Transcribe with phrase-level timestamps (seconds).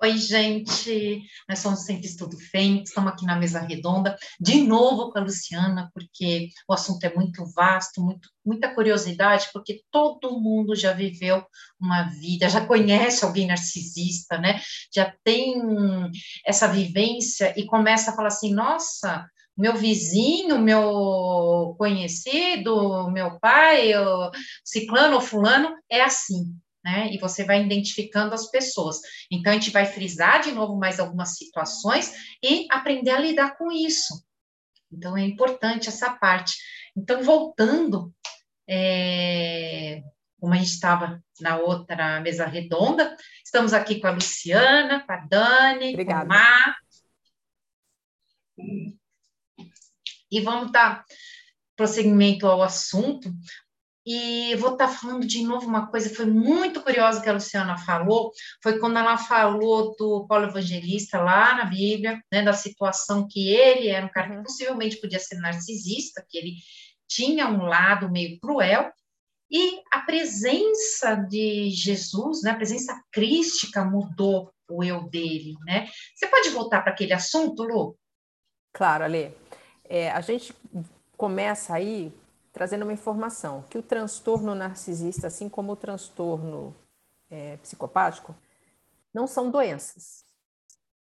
[0.00, 5.18] Oi, gente, nós somos sempre Estudo Fênix, estamos aqui na mesa redonda, de novo com
[5.18, 10.92] a Luciana, porque o assunto é muito vasto, muito, muita curiosidade, porque todo mundo já
[10.92, 11.44] viveu
[11.80, 14.60] uma vida, já conhece alguém narcisista, né?
[14.94, 15.60] Já tem
[16.46, 19.26] essa vivência e começa a falar assim: nossa,
[19.56, 23.90] meu vizinho, meu conhecido, meu pai,
[24.64, 26.56] ciclano ou fulano, é assim
[26.88, 27.12] né?
[27.12, 29.00] E você vai identificando as pessoas.
[29.30, 33.70] Então, a gente vai frisar de novo mais algumas situações e aprender a lidar com
[33.70, 34.26] isso.
[34.90, 36.56] Então, é importante essa parte.
[36.96, 38.12] Então, voltando,
[38.68, 40.02] é,
[40.40, 45.16] como a gente estava na outra mesa redonda, estamos aqui com a Luciana, com a
[45.16, 46.26] Dani, Obrigada.
[46.26, 46.76] com a Má.
[50.30, 51.04] E vamos dar
[51.76, 53.30] prosseguimento ao assunto,
[54.10, 57.76] e vou estar tá falando de novo uma coisa, foi muito curiosa que a Luciana
[57.76, 63.50] falou, foi quando ela falou do Paulo Evangelista lá na Bíblia, né, da situação que
[63.50, 64.42] ele era um cara que uhum.
[64.42, 66.54] possivelmente podia ser narcisista, que ele
[67.06, 68.90] tinha um lado meio cruel,
[69.50, 75.86] e a presença de Jesus, né, a presença crística mudou o eu dele, né?
[76.14, 77.94] Você pode voltar para aquele assunto, Lu?
[78.72, 79.34] Claro, Ale.
[79.84, 80.54] É, a gente
[81.16, 82.12] começa aí
[82.58, 86.74] trazendo uma informação que o transtorno narcisista, assim como o transtorno
[87.30, 88.34] é, psicopático,
[89.14, 90.24] não são doenças.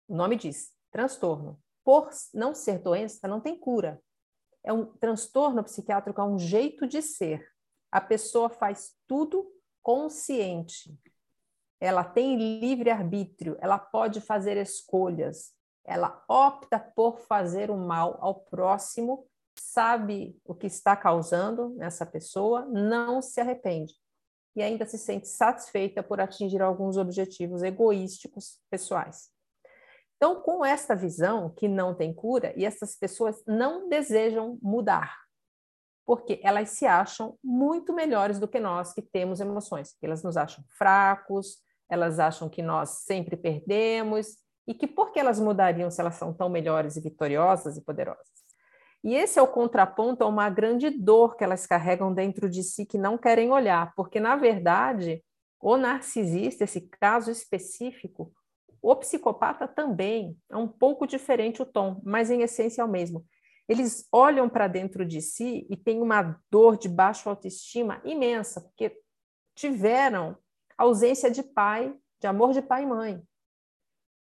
[0.08, 1.59] O nome diz transtorno.
[1.83, 4.00] Por não ser doença, não tem cura.
[4.64, 7.52] É um transtorno psiquiátrico, é um jeito de ser.
[7.92, 10.95] A pessoa faz tudo consciente.
[11.80, 15.52] Ela tem livre arbítrio, ela pode fazer escolhas.
[15.83, 19.27] Ela opta por fazer o mal ao próximo
[19.72, 23.94] sabe o que está causando nessa pessoa, não se arrepende
[24.56, 29.30] e ainda se sente satisfeita por atingir alguns objetivos egoísticos pessoais.
[30.17, 35.16] Então, com esta visão que não tem cura, e essas pessoas não desejam mudar,
[36.05, 39.95] porque elas se acham muito melhores do que nós que temos emoções.
[40.02, 44.36] Elas nos acham fracos, elas acham que nós sempre perdemos,
[44.67, 48.48] e que por que elas mudariam se elas são tão melhores e vitoriosas e poderosas?
[49.04, 52.86] E esse é o contraponto a uma grande dor que elas carregam dentro de si
[52.86, 55.23] que não querem olhar, porque, na verdade,
[55.60, 58.33] o narcisista, esse caso específico,
[58.82, 63.26] o psicopata também, é um pouco diferente o tom, mas em essência é o mesmo.
[63.67, 68.99] Eles olham para dentro de si e têm uma dor de baixa autoestima imensa, porque
[69.55, 70.38] tiveram
[70.77, 73.23] ausência de pai, de amor de pai e mãe.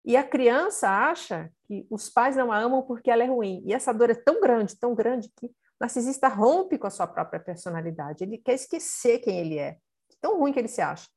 [0.05, 3.63] E a criança acha que os pais não a amam porque ela é ruim.
[3.65, 5.51] E essa dor é tão grande, tão grande, que o
[5.81, 8.23] narcisista rompe com a sua própria personalidade.
[8.23, 9.77] Ele quer esquecer quem ele é.
[10.21, 11.07] Tão ruim que ele se acha.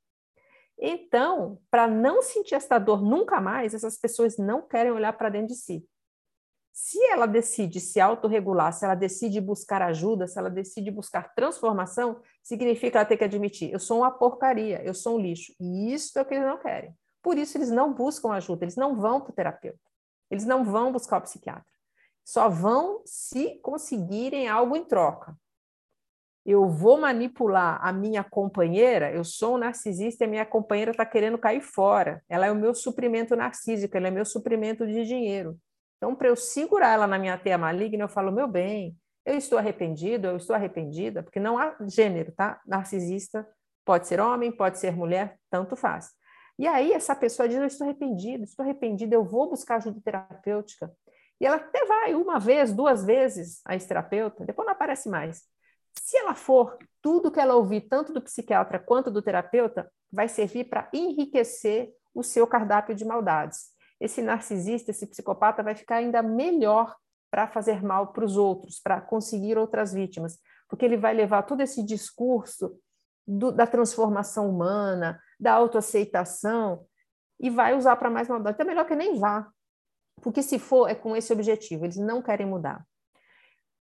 [0.78, 5.48] Então, para não sentir essa dor nunca mais, essas pessoas não querem olhar para dentro
[5.48, 5.86] de si.
[6.72, 12.20] Se ela decide se autorregular, se ela decide buscar ajuda, se ela decide buscar transformação,
[12.42, 15.54] significa ela ter que admitir: eu sou uma porcaria, eu sou um lixo.
[15.58, 16.94] E isso é o que eles não querem.
[17.22, 19.80] Por isso, eles não buscam ajuda, eles não vão para o terapeuta,
[20.30, 21.64] eles não vão buscar o psiquiatra.
[22.24, 25.36] Só vão se conseguirem algo em troca.
[26.44, 31.04] Eu vou manipular a minha companheira, eu sou um narcisista e a minha companheira está
[31.04, 32.22] querendo cair fora.
[32.28, 35.58] Ela é o meu suprimento narcísico, ela é meu suprimento de dinheiro.
[35.96, 39.58] Então, para eu segurar ela na minha teia maligna, eu falo, meu bem, eu estou
[39.58, 42.60] arrependido, eu estou arrependida, porque não há gênero, tá?
[42.64, 43.46] Narcisista
[43.84, 46.10] pode ser homem, pode ser mulher, tanto faz.
[46.58, 50.92] E aí essa pessoa diz: Eu estou arrependida, estou arrependida, eu vou buscar ajuda terapêutica.
[51.40, 55.44] E ela até vai uma vez, duas vezes a esse terapeuta, depois não aparece mais.
[55.94, 60.64] Se ela for, tudo que ela ouvir, tanto do psiquiatra quanto do terapeuta, vai servir
[60.64, 63.66] para enriquecer o seu cardápio de maldades.
[64.00, 66.94] Esse narcisista, esse psicopata, vai ficar ainda melhor
[67.30, 71.60] para fazer mal para os outros, para conseguir outras vítimas, porque ele vai levar todo
[71.60, 72.78] esse discurso
[73.26, 76.86] do, da transformação humana, da autoaceitação,
[77.38, 78.54] e vai usar para mais maldade.
[78.54, 79.50] Então é melhor que nem vá,
[80.22, 82.86] porque se for, é com esse objetivo, eles não querem mudar.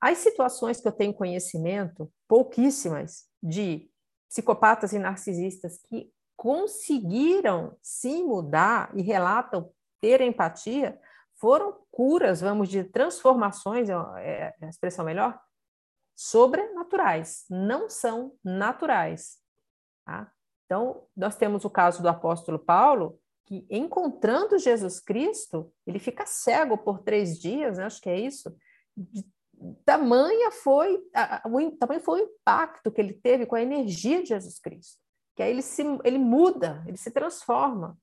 [0.00, 3.88] As situações que eu tenho conhecimento, pouquíssimas, de
[4.28, 9.70] psicopatas e narcisistas que conseguiram sim mudar e relatam
[10.00, 11.00] ter empatia,
[11.36, 13.94] foram curas, vamos de transformações, é,
[14.60, 15.40] é a expressão melhor,
[16.14, 19.38] sobrenaturais, não são naturais.
[20.04, 20.30] Tá?
[20.64, 26.78] Então, nós temos o caso do apóstolo Paulo, que encontrando Jesus Cristo, ele fica cego
[26.78, 27.84] por três dias, né?
[27.84, 28.54] acho que é isso.
[28.96, 29.24] De,
[29.84, 34.28] tamanha foi, a, o, tamanho foi o impacto que ele teve com a energia de
[34.28, 34.98] Jesus Cristo.
[35.36, 37.98] Que aí ele, se, ele muda, ele se transforma.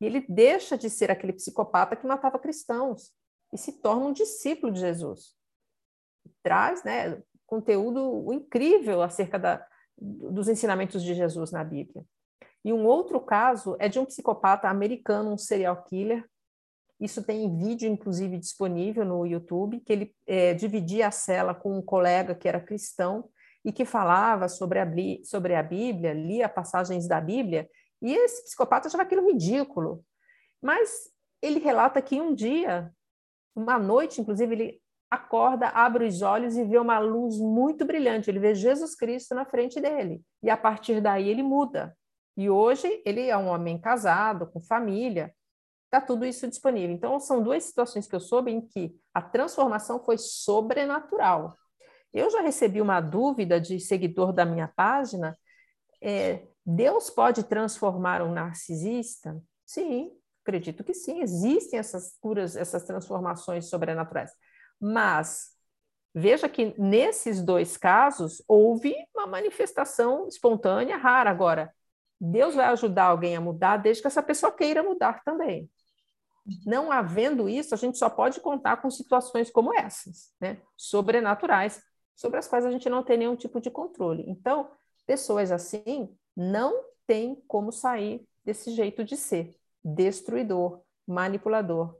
[0.00, 3.12] E ele deixa de ser aquele psicopata que matava cristãos
[3.52, 5.34] e se torna um discípulo de Jesus.
[6.42, 9.66] Traz né, conteúdo incrível acerca da,
[9.98, 12.04] dos ensinamentos de Jesus na Bíblia.
[12.64, 16.24] E um outro caso é de um psicopata americano, um serial killer.
[17.00, 21.82] Isso tem vídeo, inclusive, disponível no YouTube, que ele é, dividia a cela com um
[21.82, 23.28] colega que era cristão
[23.64, 24.86] e que falava sobre a,
[25.24, 27.68] sobre a Bíblia, lia passagens da Bíblia,
[28.00, 30.04] e esse psicopata achava aquilo ridículo.
[30.62, 31.10] Mas
[31.42, 32.90] ele relata que um dia,
[33.54, 38.30] uma noite, inclusive, ele acorda, abre os olhos e vê uma luz muito brilhante.
[38.30, 40.22] Ele vê Jesus Cristo na frente dele.
[40.42, 41.96] E a partir daí ele muda.
[42.36, 45.34] E hoje ele é um homem casado, com família.
[45.86, 46.94] Está tudo isso disponível.
[46.94, 51.54] Então, são duas situações que eu soube em que a transformação foi sobrenatural.
[52.12, 55.38] Eu já recebi uma dúvida de seguidor da minha página.
[56.02, 59.40] É, Deus pode transformar um narcisista?
[59.64, 60.10] Sim,
[60.42, 61.20] acredito que sim.
[61.20, 64.32] Existem essas curas, essas transformações sobrenaturais.
[64.80, 65.50] Mas
[66.14, 71.30] veja que nesses dois casos houve uma manifestação espontânea rara.
[71.30, 71.72] Agora,
[72.20, 75.70] Deus vai ajudar alguém a mudar desde que essa pessoa queira mudar também.
[76.64, 80.60] Não havendo isso, a gente só pode contar com situações como essas, né?
[80.76, 81.82] sobrenaturais,
[82.14, 84.24] sobre as quais a gente não tem nenhum tipo de controle.
[84.26, 84.70] Então,
[85.06, 91.96] pessoas assim não têm como sair desse jeito de ser destruidor, manipulador,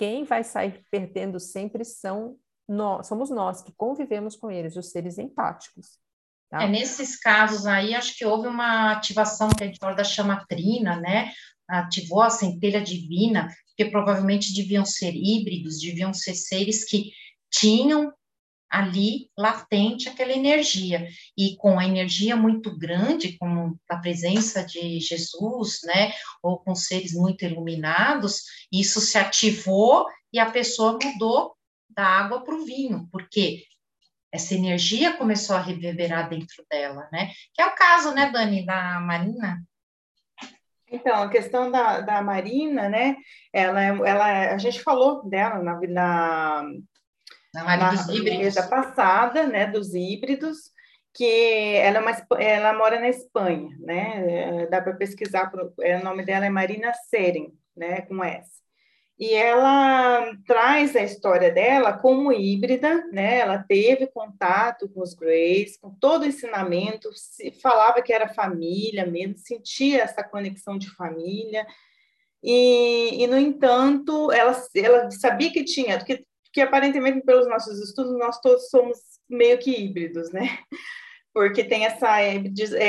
[0.00, 5.18] quem vai sair perdendo sempre são nós, somos nós que convivemos com eles, os seres
[5.18, 5.98] empáticos.
[6.48, 6.62] Tá?
[6.62, 10.98] É, nesses casos aí, acho que houve uma ativação que a gente fala da chamatrina,
[10.98, 11.30] né?
[11.68, 17.12] Ativou a centelha divina, que provavelmente deviam ser híbridos, deviam ser seres que
[17.52, 18.10] tinham
[18.70, 25.80] ali latente aquela energia e com a energia muito grande, com a presença de Jesus,
[25.84, 26.12] né,
[26.42, 31.56] ou com seres muito iluminados, isso se ativou e a pessoa mudou
[31.88, 33.64] da água para o vinho, porque
[34.32, 37.32] essa energia começou a reverberar dentro dela, né?
[37.52, 39.60] Que é o caso, né, Dani, da Marina?
[40.88, 43.16] Então, a questão da, da Marina, né?
[43.52, 46.64] Ela, ela, a gente falou dela na, na
[47.52, 48.54] na Maria dos Híbridos.
[48.68, 50.70] passada, né, dos híbridos,
[51.12, 55.50] que ela, é uma, ela mora na Espanha, né, é, dá para pesquisar,
[55.80, 58.60] é, o nome dela é Marina Seren, né, com S.
[59.20, 63.40] E ela traz a história dela como híbrida, né?
[63.40, 69.04] Ela teve contato com os Greys, com todo o ensinamento, se falava que era família
[69.04, 71.66] mesmo, sentia essa conexão de família.
[72.42, 75.98] E, e no entanto, ela, ela sabia que tinha,
[76.50, 78.98] porque que aparentemente, pelos nossos estudos, nós todos somos
[79.28, 80.58] meio que híbridos, né?
[81.32, 82.42] Porque tem essa, é,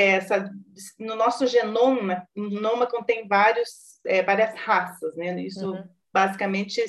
[0.08, 0.52] essa
[0.98, 5.40] no nosso genoma, o genoma contém vários, é, várias raças, né?
[5.40, 5.84] Isso uhum.
[6.12, 6.84] basicamente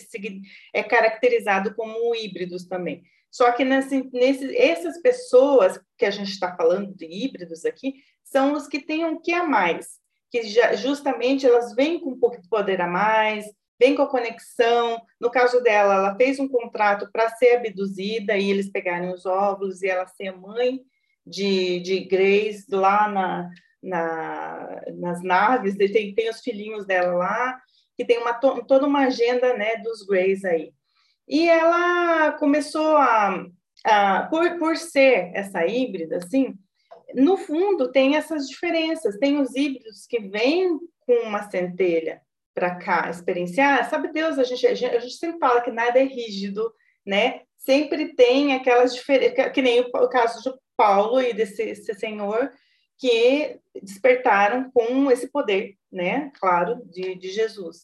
[0.73, 3.03] é caracterizado como híbridos também.
[3.31, 8.55] Só que nesse, nesse, essas pessoas que a gente está falando de híbridos aqui são
[8.55, 9.99] os que têm um que a mais,
[10.31, 13.45] que já, justamente elas vêm com um pouco de poder a mais,
[13.83, 15.03] vem com a conexão.
[15.21, 19.83] No caso dela, ela fez um contrato para ser abduzida e eles pegarem os óvulos
[19.83, 20.81] e ela ser mãe
[21.27, 23.51] de, de Grace lá na,
[23.83, 27.61] na, nas naves, tem, tem os filhinhos dela lá,
[27.97, 30.73] que tem uma, toda uma agenda né, dos Greys aí.
[31.29, 33.47] E ela começou a,
[33.85, 36.57] a por, por ser essa híbrida, assim,
[37.15, 39.19] no fundo tem essas diferenças.
[39.19, 42.23] Tem os híbridos que vêm com uma centelha,
[42.55, 46.73] para cá experienciar, sabe Deus, a gente, a gente, sempre fala que nada é rígido,
[47.05, 47.43] né?
[47.57, 52.51] Sempre tem aquelas diferenças, que nem o, o, caso de Paulo e desse, senhor
[52.99, 56.31] que despertaram com esse poder, né?
[56.39, 57.83] Claro, de, de Jesus.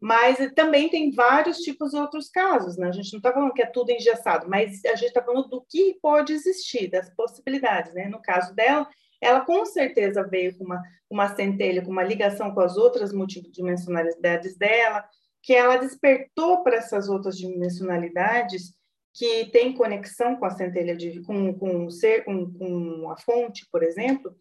[0.00, 2.88] Mas também tem vários tipos de outros casos, né?
[2.88, 5.64] A gente não está falando que é tudo engessado, mas a gente está falando do
[5.68, 8.08] que pode existir, das possibilidades, né?
[8.08, 8.88] No caso dela,
[9.22, 14.56] ela com certeza veio com uma, uma centelha, com uma ligação com as outras multidimensionalidades
[14.56, 15.04] dela,
[15.40, 18.74] que ela despertou para essas outras dimensionalidades
[19.14, 23.66] que tem conexão com a centelha de com, com o ser, com, com a fonte,
[23.70, 24.34] por exemplo,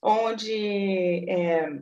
[0.00, 1.80] onde é,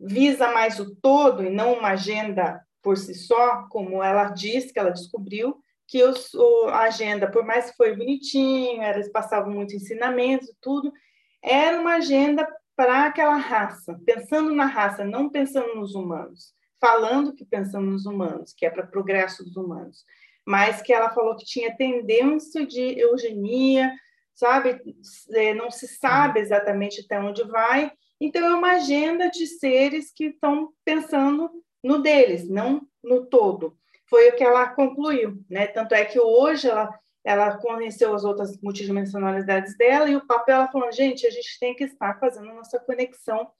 [0.00, 4.78] visa mais o todo e não uma agenda por si só, como ela diz que
[4.78, 6.34] ela descobriu, que os,
[6.68, 10.92] a agenda, por mais que foi bonitinho, eles passavam muito ensinamentos e tudo,
[11.42, 17.44] era uma agenda para aquela raça, pensando na raça, não pensando nos humanos, falando que
[17.44, 20.04] pensando nos humanos, que é para progresso dos humanos,
[20.46, 23.92] mas que ela falou que tinha tendência de eugenia,
[24.34, 24.80] sabe?
[25.32, 30.26] É, não se sabe exatamente até onde vai, Então, é uma agenda de seres que
[30.26, 31.50] estão pensando
[31.82, 33.76] no deles, não no todo.
[34.08, 35.66] Foi o que ela concluiu, né?
[35.66, 36.88] Tanto é que hoje ela,
[37.28, 41.74] ela conheceu as outras multidimensionalidades dela e o papel ela falou, gente, a gente tem
[41.74, 43.50] que estar fazendo nossa conexão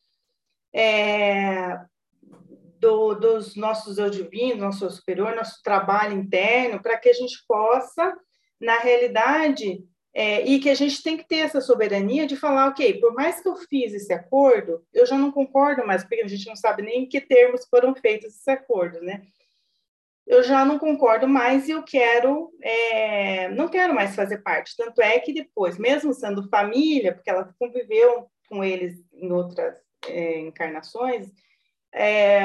[0.74, 1.78] é,
[2.80, 8.16] do, dos nossos eu divino, nosso superior, nosso trabalho interno, para que a gente possa,
[8.58, 9.84] na realidade,
[10.14, 13.42] é, e que a gente tem que ter essa soberania de falar, ok, por mais
[13.42, 16.82] que eu fiz esse acordo, eu já não concordo mais, porque a gente não sabe
[16.82, 19.26] nem em que termos foram feitos esses acordos, né?
[20.28, 24.76] Eu já não concordo mais e eu quero, é, não quero mais fazer parte.
[24.76, 29.74] Tanto é que depois, mesmo sendo família, porque ela conviveu com eles em outras
[30.06, 31.32] é, encarnações,
[31.94, 32.44] é,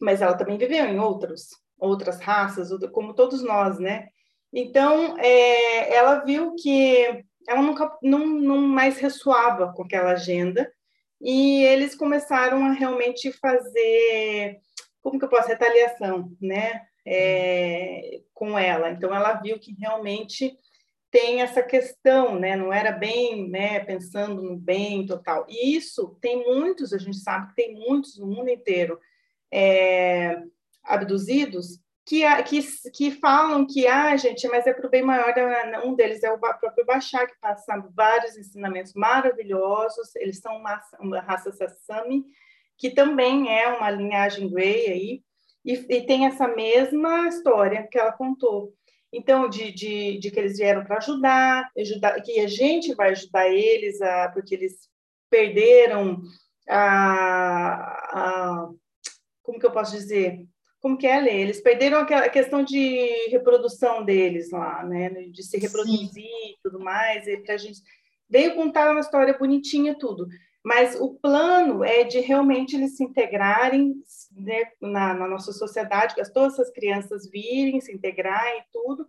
[0.00, 4.08] mas ela também viveu em outros, outras raças, como todos nós, né?
[4.52, 10.70] Então, é, ela viu que ela nunca, não, não mais ressoava com aquela agenda,
[11.20, 14.58] e eles começaram a realmente fazer,
[15.02, 18.90] como que eu posso, retaliação, né, é, com ela.
[18.90, 20.56] Então, ela viu que realmente
[21.10, 25.44] tem essa questão, né, não era bem, né, pensando no bem total.
[25.48, 28.98] E isso tem muitos, a gente sabe que tem muitos no mundo inteiro
[29.52, 30.42] é,
[30.82, 32.60] abduzidos que, que,
[32.92, 35.32] que falam que, ah, gente, mas é para o bem maior,
[35.84, 41.20] um deles é o próprio Bachar, que passa vários ensinamentos maravilhosos, eles são uma, uma
[41.20, 42.24] raça Sassami,
[42.78, 45.22] que também é uma linhagem Grey aí,
[45.64, 48.74] e, e, tem essa mesma história que ela contou.
[49.12, 53.48] Então, de, de, de que eles vieram para ajudar, ajudar, que a gente vai ajudar
[53.48, 54.88] eles, a, porque eles
[55.30, 56.20] perderam
[56.68, 58.70] a, a
[59.42, 60.46] como que eu posso dizer?
[60.82, 61.40] como que é, Lê?
[61.40, 65.10] Eles perderam a questão de reprodução deles lá, né?
[65.30, 67.80] De se reproduzir e tudo mais, e pra gente...
[68.28, 70.26] Veio contar uma história bonitinha, tudo.
[70.64, 73.94] Mas o plano é de realmente eles se integrarem
[74.36, 79.06] né, na, na, nossa sociedade, que todas essas crianças virem, se integrar e tudo.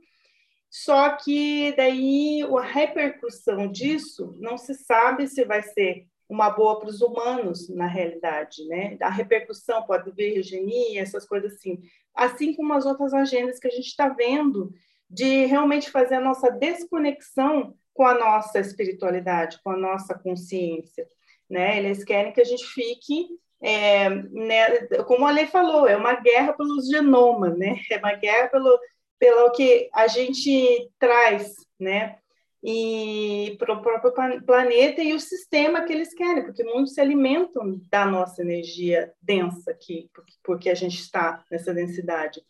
[0.69, 6.89] Só que daí a repercussão disso não se sabe se vai ser uma boa para
[6.89, 8.97] os humanos, na realidade, né?
[8.99, 11.79] A repercussão pode vir eugenia, essas coisas assim,
[12.15, 14.73] assim como as outras agendas que a gente está vendo
[15.07, 21.07] de realmente fazer a nossa desconexão com a nossa espiritualidade, com a nossa consciência,
[21.49, 21.77] né?
[21.79, 23.27] Eles querem que a gente fique,
[23.61, 27.77] é, né, como a lei falou, é uma guerra pelos genomas, né?
[27.91, 28.79] É uma guerra pelo,
[29.19, 32.17] pelo que a gente traz, né?
[32.63, 34.13] e para o próprio
[34.45, 39.71] planeta e o sistema que eles querem, porque muitos se alimentam da nossa energia densa
[39.71, 40.09] aqui,
[40.41, 42.41] porque a gente está nessa densidade.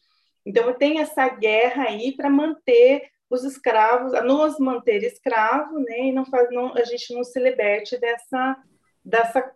[0.46, 6.26] Então, tem essa guerra aí para manter os escravos, nos manter escravo, né, e não
[6.26, 8.56] faz, não, a gente não se liberte dessa,
[9.04, 9.52] dessa,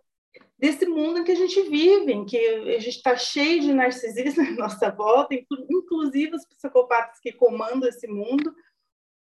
[0.58, 4.42] desse mundo em que a gente vive, em que a gente está cheio de narcisismo
[4.50, 8.54] na nossa volta, inclusive os psicopatas que comandam esse mundo,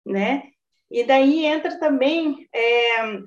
[0.04, 0.50] né?
[0.90, 3.22] E daí entra também é,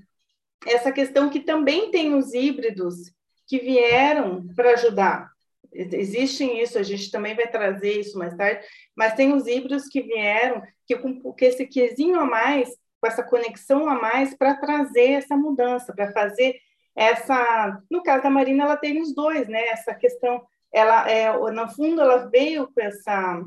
[0.65, 3.13] essa questão que também tem os híbridos
[3.47, 5.31] que vieram para ajudar.
[5.73, 10.01] Existem isso, a gente também vai trazer isso mais tarde, mas tem os híbridos que
[10.01, 12.69] vieram, que com que esse quesinho a mais,
[12.99, 16.59] com essa conexão a mais, para trazer essa mudança, para fazer
[16.95, 17.81] essa.
[17.89, 19.67] No caso da Marina, ela tem os dois, né?
[19.67, 23.43] Essa questão, ela, é, no fundo, ela veio com essa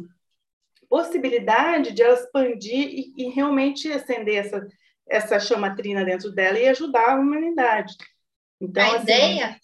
[0.88, 4.66] possibilidade de ela expandir e, e realmente acender essa,
[5.08, 7.94] essa chama trina dentro dela e ajudar a humanidade.
[8.60, 9.60] Então, a assim, ideia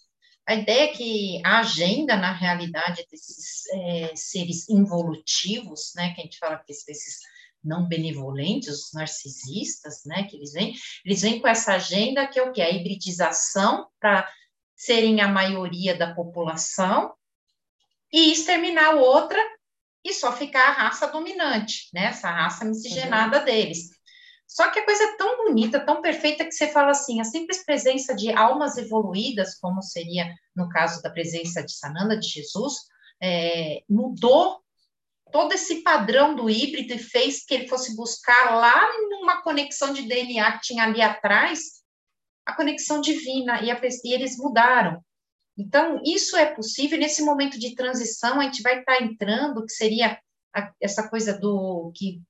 [0.51, 6.23] a ideia é que a agenda, na realidade, desses é, seres involutivos, né, que a
[6.23, 7.19] gente fala que esses
[7.63, 10.73] não benevolentes, os narcisistas, né, que eles vêm,
[11.05, 12.61] eles vêm com essa agenda que é o que?
[12.61, 14.27] A hibridização para
[14.75, 17.13] serem a maioria da população
[18.11, 19.39] e exterminar outra
[20.03, 22.05] e só ficar a raça dominante, né?
[22.05, 23.45] Essa raça miscigenada uhum.
[23.45, 23.91] deles.
[24.47, 27.63] Só que a coisa é tão bonita, tão perfeita, que você fala assim, a simples
[27.63, 32.73] presença de almas evoluídas, como seria no caso da presença de Sananda, de Jesus,
[33.21, 34.60] é, mudou
[35.31, 40.03] todo esse padrão do híbrido e fez que ele fosse buscar lá numa conexão de
[40.03, 41.81] DNA que tinha ali atrás,
[42.45, 45.03] a conexão divina, e, a, e eles mudaram.
[45.57, 49.71] Então, isso é possível, nesse momento de transição, a gente vai estar tá entrando, que
[49.71, 50.19] seria
[50.55, 52.21] a, essa coisa do que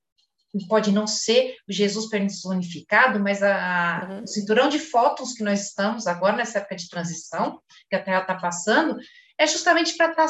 [0.68, 4.22] pode não ser o Jesus personificado, mas a, uhum.
[4.22, 8.20] o cinturão de fótons que nós estamos agora nessa época de transição, que a Terra
[8.20, 8.98] está passando,
[9.42, 10.28] é justamente para estar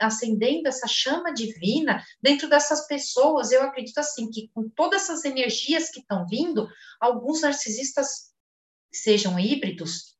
[0.00, 3.52] acendendo essa chama divina dentro dessas pessoas.
[3.52, 6.68] Eu acredito assim que com todas essas energias que estão vindo,
[7.00, 8.32] alguns narcisistas
[8.92, 10.16] sejam híbridos,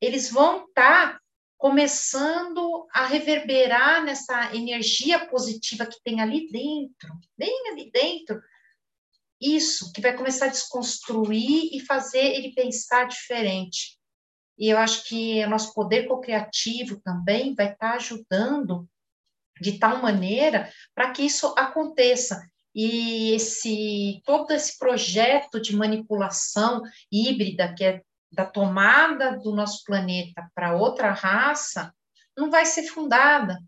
[0.00, 1.20] eles vão estar
[1.58, 8.40] começando a reverberar nessa energia positiva que tem ali dentro, bem ali dentro,
[9.38, 13.91] isso que vai começar a desconstruir e fazer ele pensar diferente.
[14.58, 18.88] E eu acho que o nosso poder co-criativo também vai estar tá ajudando
[19.60, 22.46] de tal maneira para que isso aconteça.
[22.74, 30.50] E esse todo esse projeto de manipulação híbrida que é da tomada do nosso planeta
[30.54, 31.94] para outra raça
[32.36, 33.58] não vai ser fundada,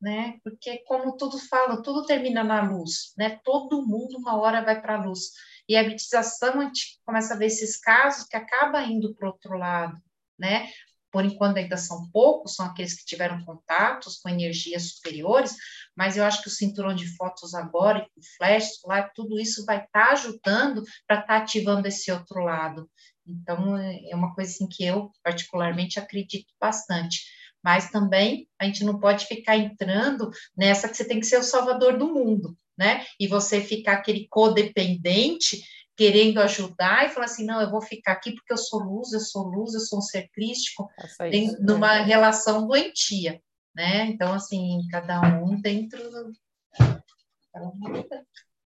[0.00, 0.38] né?
[0.44, 3.40] Porque como tudo fala, tudo termina na luz, né?
[3.42, 5.30] Todo mundo uma hora vai para a luz.
[5.68, 9.58] E a habilitação a gente começa a ver esses casos que acaba indo para outro
[9.58, 10.00] lado,
[10.38, 10.68] né?
[11.10, 15.54] Por enquanto ainda são poucos, são aqueles que tiveram contatos com energias superiores,
[15.96, 19.76] mas eu acho que o cinturão de fotos agora, o flash, lá, tudo isso vai
[19.76, 22.90] estar tá ajudando para estar tá ativando esse outro lado.
[23.26, 27.24] Então, é uma coisa assim que eu particularmente acredito bastante.
[27.62, 31.42] Mas também a gente não pode ficar entrando nessa que você tem que ser o
[31.42, 33.06] salvador do mundo, né?
[33.18, 35.62] E você ficar aquele codependente
[35.96, 39.20] querendo ajudar e falar assim, não, eu vou ficar aqui porque eu sou luz, eu
[39.20, 42.02] sou luz, eu sou um ser crístico, tem, isso, numa né?
[42.02, 43.40] relação doentia,
[43.74, 44.06] né?
[44.06, 46.32] Então, assim, cada um dentro do...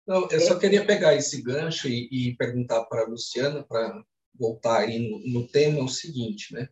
[0.07, 4.03] Não, eu só queria pegar esse gancho e, e perguntar para a Luciana, para
[4.35, 6.69] voltar aí no, no, tema é o seguinte, né?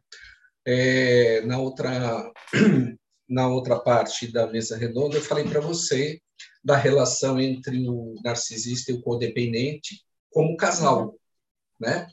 [0.66, 2.32] É, na outra
[3.28, 6.20] na outra parte da mesa redonda eu falei para você
[6.62, 11.14] da relação entre o narcisista e o codependente como casal,
[11.78, 12.08] né?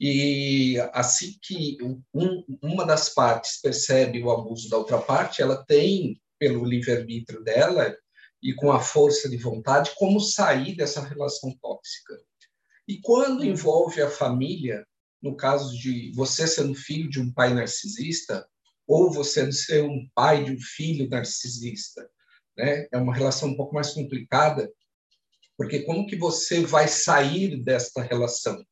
[0.00, 1.76] E assim que
[2.14, 7.96] um, uma das partes percebe o abuso da outra parte, ela tem pelo livre-arbítrio dela
[8.40, 12.14] e com a força de vontade como sair dessa relação tóxica.
[12.86, 14.86] E quando envolve a família,
[15.20, 18.48] no caso de você sendo filho de um pai narcisista,
[18.86, 22.08] ou você ser um pai de um filho narcisista,
[22.56, 22.86] né?
[22.90, 24.72] É uma relação um pouco mais complicada,
[25.58, 28.64] porque como que você vai sair desta relação?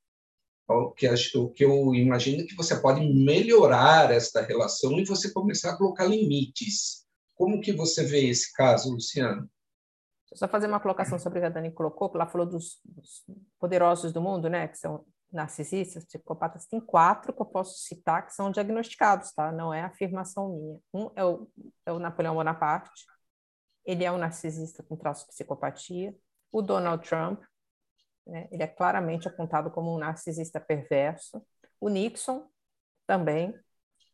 [0.69, 5.33] O que, o que eu imagino é que você pode melhorar esta relação e você
[5.33, 7.05] começar a colocar limites.
[7.35, 9.43] Como que você vê esse caso, Luciano?
[9.43, 12.47] Deixa eu só fazer uma colocação sobre o que a Dani colocou, que ela falou
[12.47, 13.25] dos, dos
[13.59, 18.33] poderosos do mundo, né, que são narcisistas, psicopatas, tem quatro que eu posso citar que
[18.33, 19.51] são diagnosticados, tá?
[19.51, 20.79] Não é afirmação minha.
[20.95, 21.49] Um é o,
[21.85, 23.05] é o Napoleão Bonaparte,
[23.85, 26.15] ele é um narcisista com traços de psicopatia.
[26.53, 27.43] O Donald Trump,
[28.27, 31.45] né, ele é claramente apontado como um narcisista perverso.
[31.81, 32.49] O Nixon
[33.07, 33.55] também.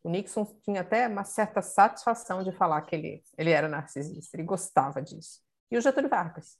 [0.03, 4.43] O Nixon tinha até uma certa satisfação de falar que ele, ele era narcisista, ele
[4.43, 5.41] gostava disso
[5.73, 6.57] e o Getúlio Vargas.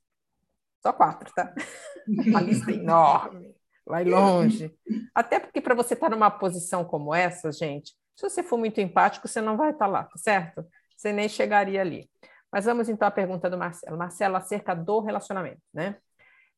[0.81, 1.53] Só quatro, tá?
[2.27, 3.55] Uma lista enorme,
[3.85, 4.75] vai longe.
[5.13, 8.81] Até porque para você estar tá numa posição como essa, gente, se você for muito
[8.81, 10.65] empático, você não vai estar tá lá, tá certo?
[10.97, 12.09] Você nem chegaria ali.
[12.53, 13.97] Mas vamos então à pergunta do Marcelo.
[13.97, 15.97] Marcelo, acerca do relacionamento, né?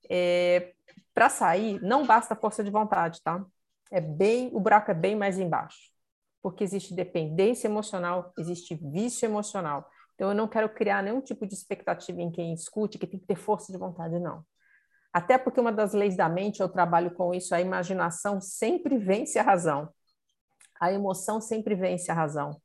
[0.09, 0.73] É,
[1.13, 3.43] para sair, não basta força de vontade, tá?
[3.91, 5.89] É bem, o buraco é bem mais embaixo,
[6.41, 11.53] porque existe dependência emocional, existe vício emocional, então, eu não quero criar nenhum tipo de
[11.53, 14.43] expectativa em quem escute que tem que ter força de vontade, não.
[15.13, 19.37] Até porque uma das leis da mente, eu trabalho com isso, a imaginação sempre vence
[19.37, 19.89] a razão.
[20.79, 22.61] A emoção sempre vence a razão.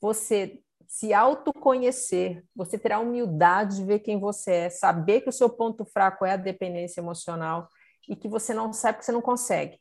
[0.00, 5.32] Você se autoconhecer, você ter a humildade de ver quem você é, saber que o
[5.32, 7.68] seu ponto fraco é a dependência emocional
[8.08, 9.80] e que você não sabe que você não consegue.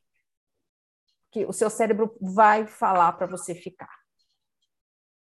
[1.31, 3.89] Que o seu cérebro vai falar para você ficar.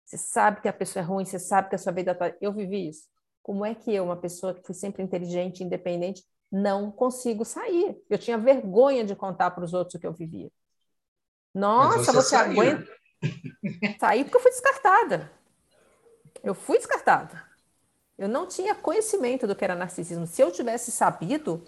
[0.04, 2.34] Você sabe que a pessoa é ruim, você sabe que a sua vida está.
[2.42, 3.04] Eu vivi isso.
[3.44, 7.96] Como é que eu, uma pessoa que fui sempre inteligente, independente, não consigo sair?
[8.10, 10.52] Eu tinha vergonha de contar para os outros o que eu vivia.
[11.54, 12.92] Nossa, você, você aguenta.
[14.00, 15.39] Saí porque eu fui descartada.
[16.44, 17.44] Eu fui descartada.
[18.18, 20.28] Eu não tinha conhecimento do que era narcisismo.
[20.28, 21.64] Se eu tivesse sabido,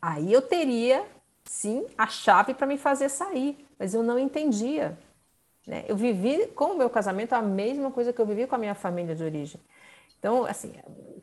[0.00, 1.04] aí eu teria,
[1.44, 3.66] sim, a chave para me fazer sair.
[3.78, 4.96] Mas eu não entendia.
[5.66, 5.84] Né?
[5.88, 8.74] Eu vivi com o meu casamento a mesma coisa que eu vivi com a minha
[8.74, 9.60] família de origem.
[10.18, 10.72] Então, assim,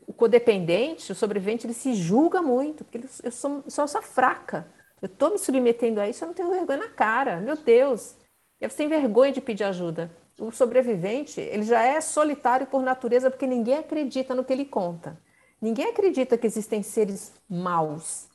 [0.06, 4.66] o codependente, o sobrevivente, ele se julga muito, porque ele, eu sou, sou só fraca.
[5.00, 7.40] Eu estou me submetendo a isso, eu não tenho vergonha na cara.
[7.40, 8.16] Meu Deus!
[8.60, 10.10] E você tem vergonha de pedir ajuda.
[10.38, 15.20] O sobrevivente, ele já é solitário por natureza, porque ninguém acredita no que ele conta.
[15.60, 18.28] Ninguém acredita que existem seres maus,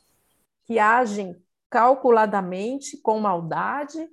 [0.65, 1.35] que agem
[1.69, 4.09] calculadamente, com maldade,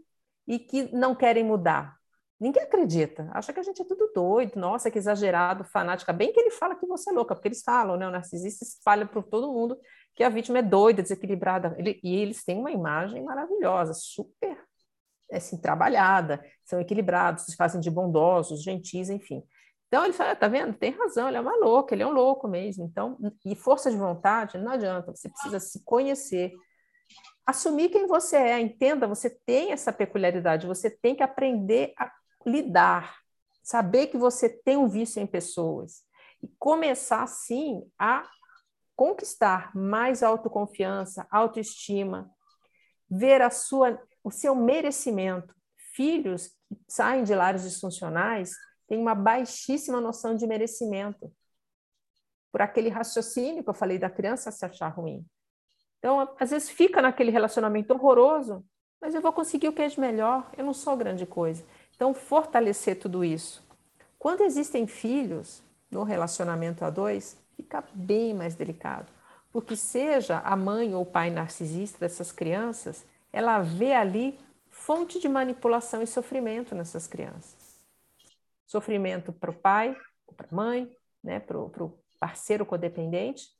[0.46, 1.96] e que não querem mudar.
[2.38, 6.12] Ninguém acredita, acha que a gente é tudo doido, nossa, que exagerado, fanática.
[6.12, 8.06] Bem que ele fala que você é louca, porque eles falam, né?
[8.06, 9.78] O narcisista espalha para todo mundo
[10.14, 11.74] que a vítima é doida, desequilibrada.
[11.78, 14.58] Ele, e eles têm uma imagem maravilhosa, super
[15.32, 19.42] assim, trabalhada, são equilibrados, se fazem de bondosos, gentis, enfim.
[19.88, 20.74] Então ele fala, tá vendo?
[20.74, 22.84] Tem razão, ele é uma louca, ele é um louco mesmo.
[22.84, 26.52] Então, e força de vontade não adianta, você precisa se conhecer,
[27.46, 32.10] assumir quem você é, entenda, você tem essa peculiaridade, você tem que aprender a
[32.44, 33.16] lidar,
[33.62, 36.04] saber que você tem um vício em pessoas
[36.42, 38.28] e começar sim a
[38.96, 42.30] conquistar mais autoconfiança, autoestima,
[43.08, 45.54] ver a sua o seu merecimento.
[45.94, 48.50] Filhos que saem de lares disfuncionais
[48.88, 51.32] têm uma baixíssima noção de merecimento
[52.50, 55.24] por aquele raciocínio que eu falei da criança se achar ruim.
[55.98, 58.64] Então, às vezes fica naquele relacionamento horroroso,
[59.00, 61.64] mas eu vou conseguir o que é de melhor, eu não sou grande coisa.
[61.94, 63.64] Então, fortalecer tudo isso.
[64.18, 69.06] Quando existem filhos no relacionamento a dois, fica bem mais delicado.
[69.52, 73.04] Porque seja a mãe ou o pai narcisista dessas crianças,
[73.36, 77.78] ela vê ali fonte de manipulação e sofrimento nessas crianças.
[78.66, 79.94] Sofrimento para o pai,
[80.34, 80.90] para a mãe,
[81.22, 83.50] né, para o parceiro codependente,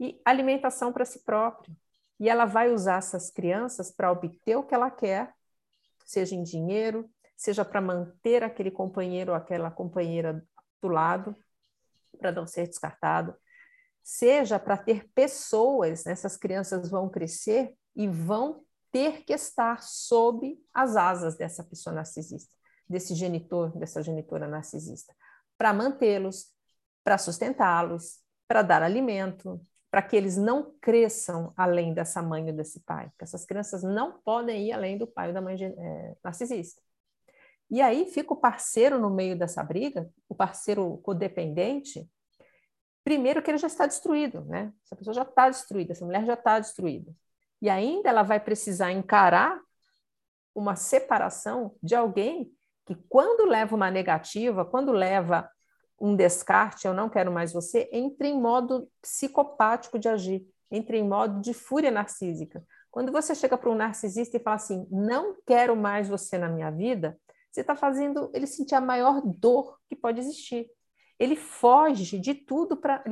[0.00, 1.72] e alimentação para si próprio.
[2.18, 5.32] E ela vai usar essas crianças para obter o que ela quer,
[6.04, 10.44] seja em dinheiro, seja para manter aquele companheiro ou aquela companheira
[10.82, 11.36] do lado,
[12.18, 13.36] para não ser descartado,
[14.02, 16.10] seja para ter pessoas, né?
[16.10, 22.52] essas crianças vão crescer e vão ter que estar sob as asas dessa pessoa narcisista,
[22.88, 25.14] desse genitor, dessa genitora narcisista,
[25.56, 26.52] para mantê-los,
[27.04, 32.80] para sustentá-los, para dar alimento, para que eles não cresçam além dessa mãe ou desse
[32.80, 36.80] pai, porque essas crianças não podem ir além do pai ou da mãe é, narcisista.
[37.70, 42.08] E aí fica o parceiro no meio dessa briga, o parceiro codependente,
[43.04, 44.72] primeiro que ele já está destruído, né?
[44.84, 47.12] Essa pessoa já está destruída, essa mulher já está destruída.
[47.60, 49.60] E ainda ela vai precisar encarar
[50.54, 52.50] uma separação de alguém
[52.86, 55.48] que, quando leva uma negativa, quando leva
[56.00, 61.06] um descarte, eu não quero mais você, entra em modo psicopático de agir, entra em
[61.06, 62.64] modo de fúria narcísica.
[62.90, 66.70] Quando você chega para um narcisista e fala assim, não quero mais você na minha
[66.70, 67.18] vida,
[67.50, 70.68] você está fazendo ele sentir a maior dor que pode existir.
[71.18, 73.04] Ele foge de tudo para.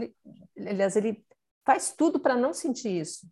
[0.57, 1.25] Aliás, ele
[1.65, 3.29] faz tudo para não sentir isso.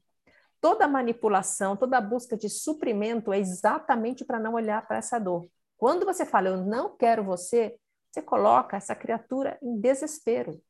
[0.60, 5.48] Toda manipulação, toda busca de suprimento é exatamente para não olhar para essa dor.
[5.76, 7.76] Quando você fala, eu não quero você,
[8.10, 10.60] você coloca essa criatura em desespero.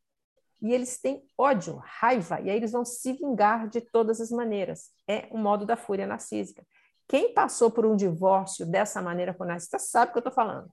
[0.60, 4.90] E eles têm ódio, raiva, e aí eles vão se vingar de todas as maneiras.
[5.06, 6.66] É um modo da fúria narcísica.
[7.06, 10.68] Quem passou por um divórcio dessa maneira com narcisista sabe o que eu estou falando.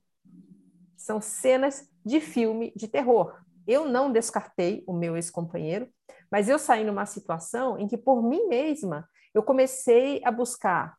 [0.98, 3.36] São cenas de filme de terror.
[3.68, 5.90] Eu não descartei o meu ex-companheiro,
[6.32, 10.96] mas eu saí numa situação em que, por mim mesma, eu comecei a buscar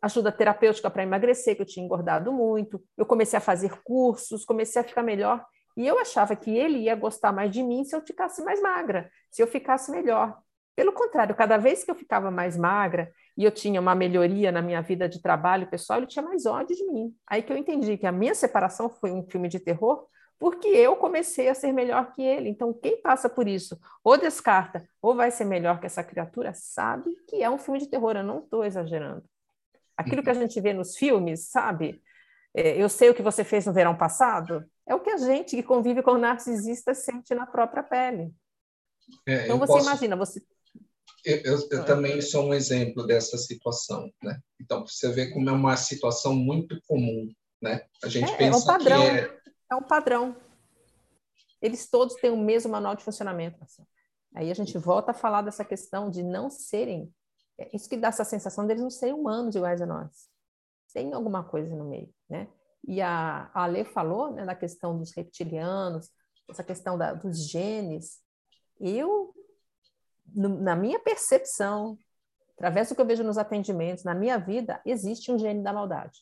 [0.00, 2.82] ajuda terapêutica para emagrecer, que eu tinha engordado muito.
[2.96, 5.44] Eu comecei a fazer cursos, comecei a ficar melhor.
[5.76, 9.10] E eu achava que ele ia gostar mais de mim se eu ficasse mais magra,
[9.30, 10.36] se eu ficasse melhor.
[10.74, 14.62] Pelo contrário, cada vez que eu ficava mais magra e eu tinha uma melhoria na
[14.62, 17.14] minha vida de trabalho pessoal, ele tinha mais ódio de mim.
[17.26, 20.06] Aí que eu entendi que a minha separação foi um filme de terror,
[20.38, 22.48] porque eu comecei a ser melhor que ele.
[22.48, 27.10] Então, quem passa por isso, ou descarta, ou vai ser melhor que essa criatura, sabe
[27.26, 28.16] que é um filme de terror.
[28.16, 29.24] Eu não estou exagerando
[29.98, 32.00] aquilo que a gente vê nos filmes, sabe?
[32.54, 34.64] É, eu sei o que você fez no verão passado.
[34.86, 38.32] É o que a gente que convive com narcisista sente na própria pele.
[39.26, 39.86] É, então você posso...
[39.86, 40.40] imagina, você.
[41.24, 44.38] Eu, eu, eu, também sou um exemplo dessa situação, né?
[44.60, 47.28] Então você vê como é uma situação muito comum,
[47.60, 47.84] né?
[48.02, 49.37] A gente é, pensa é um padrão, é...
[49.70, 50.36] é um padrão.
[51.60, 53.62] Eles todos têm o mesmo manual de funcionamento.
[53.62, 53.84] Assim.
[54.34, 57.12] Aí a gente volta a falar dessa questão de não serem
[57.58, 60.30] é isso que dá essa sensação deles não serem humanos iguais a nós.
[60.94, 62.48] Tem alguma coisa no meio, né?
[62.86, 66.08] E a, a Ale falou né, da questão dos reptilianos,
[66.48, 68.20] essa questão da, dos genes.
[68.80, 69.34] Eu,
[70.26, 71.98] no, na minha percepção,
[72.56, 76.20] através do que eu vejo nos atendimentos, na minha vida, existe um gene da maldade.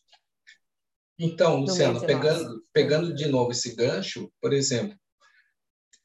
[1.19, 4.99] Então, Luciana, pegando, pegando de novo esse gancho, por exemplo,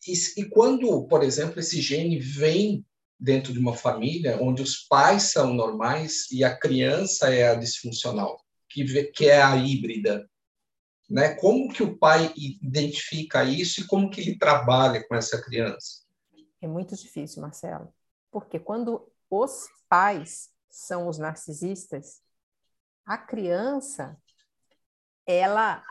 [0.08, 2.86] e, e, quando, por exemplo, esse gene vem
[3.20, 8.42] dentro de uma família onde os pais são normais e a criança é a disfuncional,
[8.68, 10.28] que, que é a híbrida.
[11.08, 11.36] Né?
[11.36, 16.02] Como que o pai identifica isso e como que ele trabalha com essa criança?
[16.60, 17.94] É muito difícil, Marcelo,
[18.32, 22.22] porque quando os pais são os narcisistas,
[23.06, 24.18] a criança
[25.26, 25.84] ela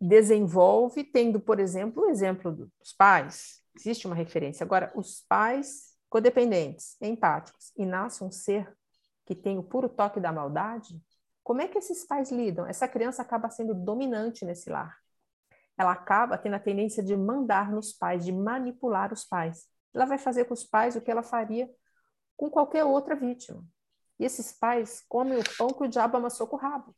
[0.00, 3.60] desenvolve tendo, por exemplo, o exemplo dos pais.
[3.76, 4.64] Existe uma referência.
[4.64, 8.76] Agora, os pais codependentes, empáticos, e nasce um ser
[9.24, 11.00] que tem o puro toque da maldade,
[11.42, 12.66] Como é que esses pais lidam?
[12.66, 14.96] Essa criança acaba sendo dominante nesse lar.
[15.76, 19.66] Ela acaba tendo a tendência de mandar nos pais, de manipular os pais.
[19.92, 21.68] Ela vai fazer com os pais o que ela faria
[22.36, 23.64] com qualquer outra vítima.
[24.18, 26.94] E esses pais comem o pão que o diabo amassou com o rabo.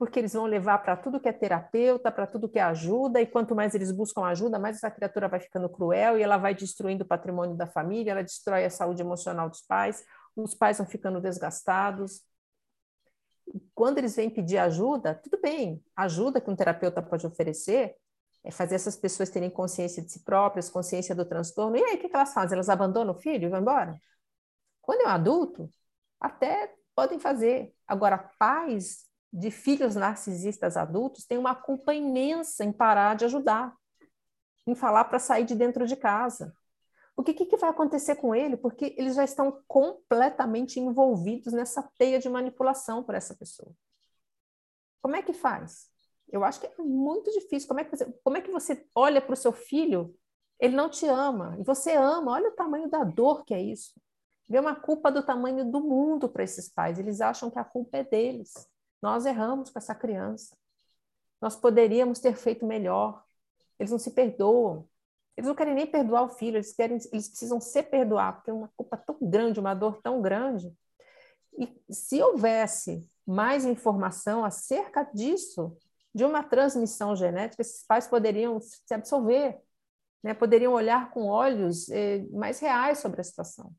[0.00, 3.26] Porque eles vão levar para tudo que é terapeuta, para tudo que é ajuda, e
[3.26, 7.04] quanto mais eles buscam ajuda, mais essa criatura vai ficando cruel e ela vai destruindo
[7.04, 10.02] o patrimônio da família, ela destrói a saúde emocional dos pais,
[10.34, 12.22] os pais vão ficando desgastados.
[13.54, 17.94] E quando eles vêm pedir ajuda, tudo bem, ajuda que um terapeuta pode oferecer
[18.42, 21.76] é fazer essas pessoas terem consciência de si próprias, consciência do transtorno.
[21.76, 22.56] E aí, o que elas fazem?
[22.56, 24.00] Elas abandonam o filho e vão embora?
[24.80, 25.70] Quando é um adulto,
[26.18, 27.74] até podem fazer.
[27.86, 33.74] Agora, pais de filhos narcisistas adultos têm uma culpa imensa em parar de ajudar,
[34.66, 36.52] em falar para sair de dentro de casa.
[37.16, 38.56] O que, que vai acontecer com ele?
[38.56, 43.72] Porque eles já estão completamente envolvidos nessa teia de manipulação por essa pessoa.
[45.02, 45.90] Como é que faz?
[46.32, 47.68] Eu acho que é muito difícil.
[47.68, 50.14] Como é que você, como é que você olha para o seu filho?
[50.58, 51.56] Ele não te ama.
[51.58, 52.32] E você ama.
[52.32, 54.00] Olha o tamanho da dor que é isso.
[54.48, 56.98] Vê uma culpa do tamanho do mundo para esses pais.
[56.98, 58.52] Eles acham que a culpa é deles.
[59.02, 60.56] Nós erramos com essa criança.
[61.40, 63.24] Nós poderíamos ter feito melhor.
[63.78, 64.86] Eles não se perdoam.
[65.36, 68.52] Eles não querem nem perdoar o filho, eles querem, eles precisam se perdoar, porque é
[68.52, 70.70] uma culpa tão grande, uma dor tão grande.
[71.58, 75.74] E se houvesse mais informação acerca disso,
[76.14, 79.58] de uma transmissão genética, esses pais poderiam se absolver,
[80.22, 80.34] né?
[80.34, 83.72] poderiam olhar com olhos eh, mais reais sobre a situação.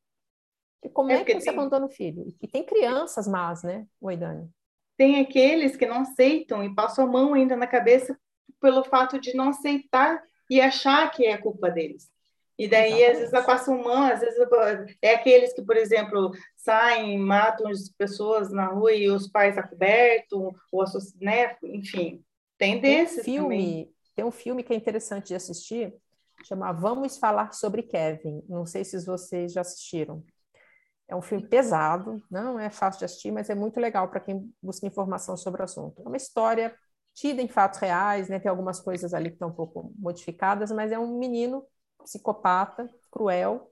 [0.84, 1.54] E como é, é que você tem...
[1.54, 2.34] abandona o filho?
[2.42, 4.50] E tem crianças más, né, Oidane?
[4.98, 8.18] Tem aqueles que não aceitam e passam a mão ainda na cabeça
[8.60, 12.10] pelo fato de não aceitar e achar que é culpa deles.
[12.58, 13.12] E daí, Exatamente.
[13.12, 14.38] às vezes, passam mão, às vezes
[15.02, 20.54] é aqueles que, por exemplo, saem, matam as pessoas na rua e os pais acobertam,
[20.72, 20.86] ou
[21.20, 21.56] né?
[21.64, 22.24] enfim,
[22.60, 23.94] tem desses tem um filme, também.
[24.16, 25.92] Tem um filme que é interessante de assistir,
[26.46, 28.44] chama Vamos Falar Sobre Kevin.
[28.48, 30.24] Não sei se vocês já assistiram.
[31.12, 34.50] É um filme pesado, não é fácil de assistir, mas é muito legal para quem
[34.64, 36.02] busca informação sobre o assunto.
[36.02, 36.74] É uma história
[37.14, 38.40] tida em fatos reais, né?
[38.40, 41.68] Tem algumas coisas ali que estão um pouco modificadas, mas é um menino
[42.02, 43.70] psicopata, cruel,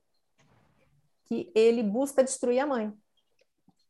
[1.24, 2.94] que ele busca destruir a mãe.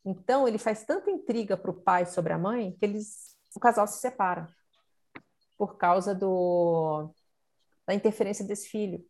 [0.05, 3.87] Então ele faz tanta intriga para o pai sobre a mãe que eles, o casal
[3.87, 4.47] se separa
[5.57, 7.09] por causa do,
[7.87, 9.03] da interferência desse filho.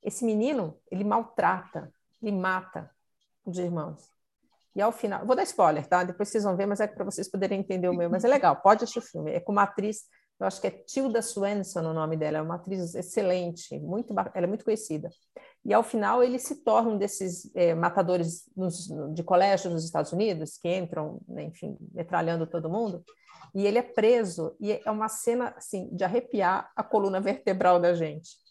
[0.00, 1.92] Esse menino ele maltrata,
[2.22, 2.94] ele mata
[3.44, 4.14] os irmãos.
[4.76, 6.02] E ao final, vou dar spoiler, tá?
[6.02, 8.10] Depois vocês vão ver, mas é para vocês poderem entender o meu.
[8.10, 9.30] Mas é legal, pode assistir o filme.
[9.32, 10.02] É com uma atriz,
[10.40, 14.44] eu acho que é Tilda Swenson o nome dela, é uma atriz excelente, muito, ela
[14.44, 15.08] é muito conhecida.
[15.64, 20.12] E ao final ele se torna um desses é, matadores nos, de colégio nos Estados
[20.12, 23.04] Unidos, que entram, né, enfim, metralhando todo mundo.
[23.54, 27.94] E ele é preso, e é uma cena assim, de arrepiar a coluna vertebral da
[27.94, 28.43] gente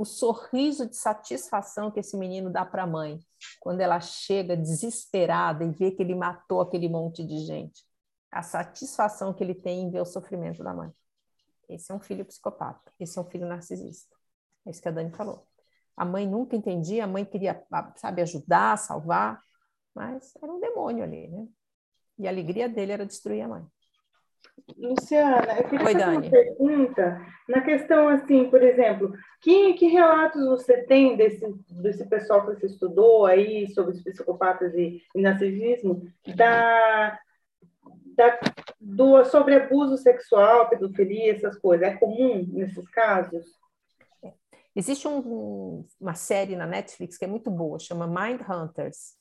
[0.00, 3.20] o sorriso de satisfação que esse menino dá para a mãe,
[3.60, 7.84] quando ela chega desesperada e vê que ele matou aquele monte de gente.
[8.32, 10.90] A satisfação que ele tem em ver o sofrimento da mãe.
[11.68, 14.16] Esse é um filho psicopata, esse é um filho narcisista.
[14.64, 15.46] É isso que a Dani falou.
[15.94, 17.62] A mãe nunca entendia, a mãe queria,
[17.96, 19.42] sabe, ajudar, salvar,
[19.94, 21.46] mas era um demônio ali, né?
[22.18, 23.66] E a alegria dele era destruir a mãe.
[24.76, 26.16] Luciana, eu queria Oi, fazer Dani.
[26.16, 32.46] uma pergunta na questão assim, por exemplo, que, que relatos você tem desse, desse pessoal
[32.46, 36.02] que você estudou aí sobre os psicopatas e, e narcisismo,
[36.36, 37.18] da,
[38.16, 38.38] da,
[38.80, 41.88] do, sobre abuso sexual, pedofilia, essas coisas?
[41.88, 43.44] É comum nesses casos?
[44.74, 49.16] Existe um, uma série na Netflix que é muito boa, chama Mind Hunters.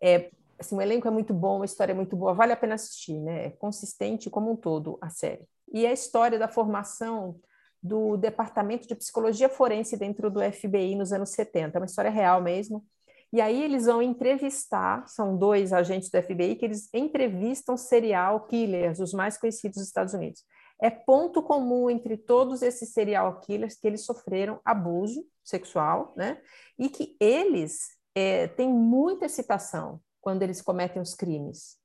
[0.00, 2.74] É, assim, o elenco é muito bom, a história é muito boa, vale a pena
[2.74, 3.46] assistir, né?
[3.46, 5.46] É consistente como um todo a série.
[5.72, 7.38] E a história da formação
[7.82, 12.42] do Departamento de Psicologia Forense dentro do FBI nos anos 70, é uma história real
[12.42, 12.84] mesmo.
[13.32, 19.00] E aí eles vão entrevistar, são dois agentes do FBI que eles entrevistam serial killers,
[19.00, 20.42] os mais conhecidos dos Estados Unidos.
[20.80, 26.40] É ponto comum entre todos esses serial killers que eles sofreram abuso sexual, né?
[26.78, 31.78] E que eles é, têm muita excitação, quando eles cometem os crimes.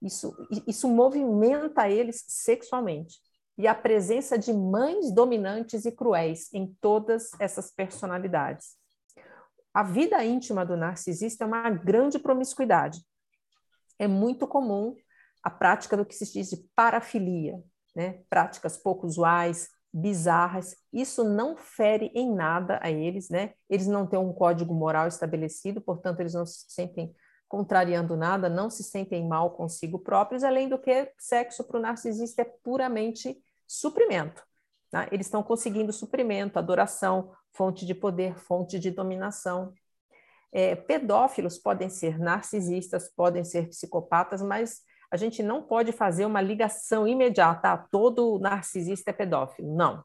[0.00, 0.32] Isso,
[0.68, 3.18] isso movimenta eles sexualmente.
[3.58, 8.76] E a presença de mães dominantes e cruéis em todas essas personalidades.
[9.74, 13.00] A vida íntima do narcisista é uma grande promiscuidade.
[13.98, 14.94] É muito comum
[15.42, 17.60] a prática do que se diz de parafilia,
[17.96, 18.22] né?
[18.30, 20.76] práticas pouco usuais, bizarras.
[20.92, 23.54] Isso não fere em nada a eles, né?
[23.68, 27.12] Eles não têm um código moral estabelecido, portanto, eles não se sentem
[27.48, 32.42] contrariando nada, não se sentem mal consigo próprios, além do que sexo para o narcisista
[32.42, 34.42] é puramente suprimento.
[34.90, 35.08] Tá?
[35.10, 39.72] Eles estão conseguindo suprimento, adoração, fonte de poder, fonte de dominação.
[40.52, 46.40] É, pedófilos podem ser narcisistas, podem ser psicopatas, mas a gente não pode fazer uma
[46.40, 47.72] ligação imediata.
[47.72, 49.74] Ah, todo narcisista é pedófilo.
[49.74, 50.04] Não.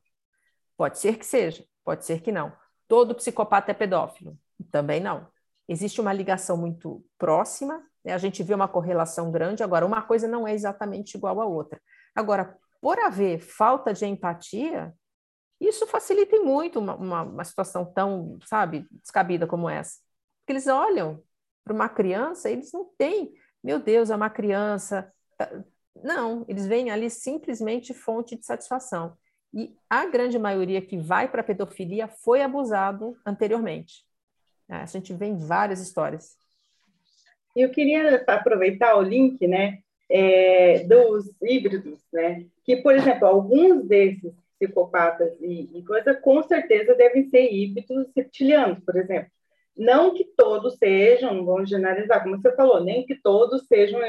[0.77, 2.53] Pode ser que seja, pode ser que não.
[2.87, 4.37] Todo psicopata é pedófilo.
[4.71, 5.27] Também não.
[5.67, 8.13] Existe uma ligação muito próxima, né?
[8.13, 9.63] a gente vê uma correlação grande.
[9.63, 11.81] Agora, uma coisa não é exatamente igual à outra.
[12.15, 14.93] Agora, por haver falta de empatia,
[15.59, 19.99] isso facilita muito uma, uma, uma situação tão, sabe, descabida como essa.
[20.39, 21.21] Porque eles olham
[21.63, 25.13] para uma criança, eles não têm, meu Deus, é uma criança.
[25.37, 25.63] Tá,
[26.03, 29.15] não, eles veem ali simplesmente fonte de satisfação.
[29.53, 34.03] E a grande maioria que vai para a pedofilia foi abusado anteriormente.
[34.71, 36.37] É, a gente vê em várias histórias.
[37.53, 39.79] Eu queria aproveitar o link, né,
[40.09, 46.95] é, dos híbridos, né, que, por exemplo, alguns desses psicopatas e, e coisa, com certeza
[46.95, 49.29] devem ser híbridos reptilianos, por exemplo.
[49.75, 53.99] Não que todos sejam, vamos generalizar, como você falou, nem que todos sejam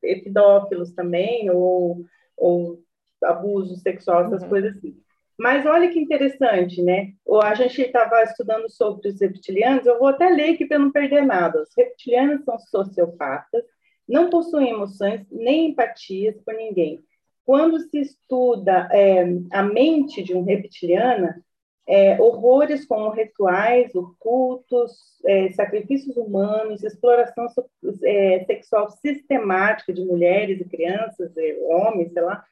[0.00, 2.04] pedófilos também, ou,
[2.36, 2.82] ou
[3.22, 4.48] abuso sexual, essas uhum.
[4.48, 4.96] coisas assim.
[5.38, 7.12] Mas olha que interessante, né?
[7.42, 11.24] A gente estava estudando sobre os reptilianos, eu vou até ler aqui para não perder
[11.24, 11.62] nada.
[11.62, 13.62] Os reptilianos são sociopatas,
[14.08, 17.04] não possuem emoções nem empatias por ninguém.
[17.44, 21.40] Quando se estuda é, a mente de um reptiliana,
[21.86, 24.92] é, horrores como rituais, ocultos,
[25.24, 27.46] é, sacrifícios humanos, exploração
[28.04, 31.32] é, sexual sistemática de mulheres e crianças,
[31.70, 32.44] homens, sei lá,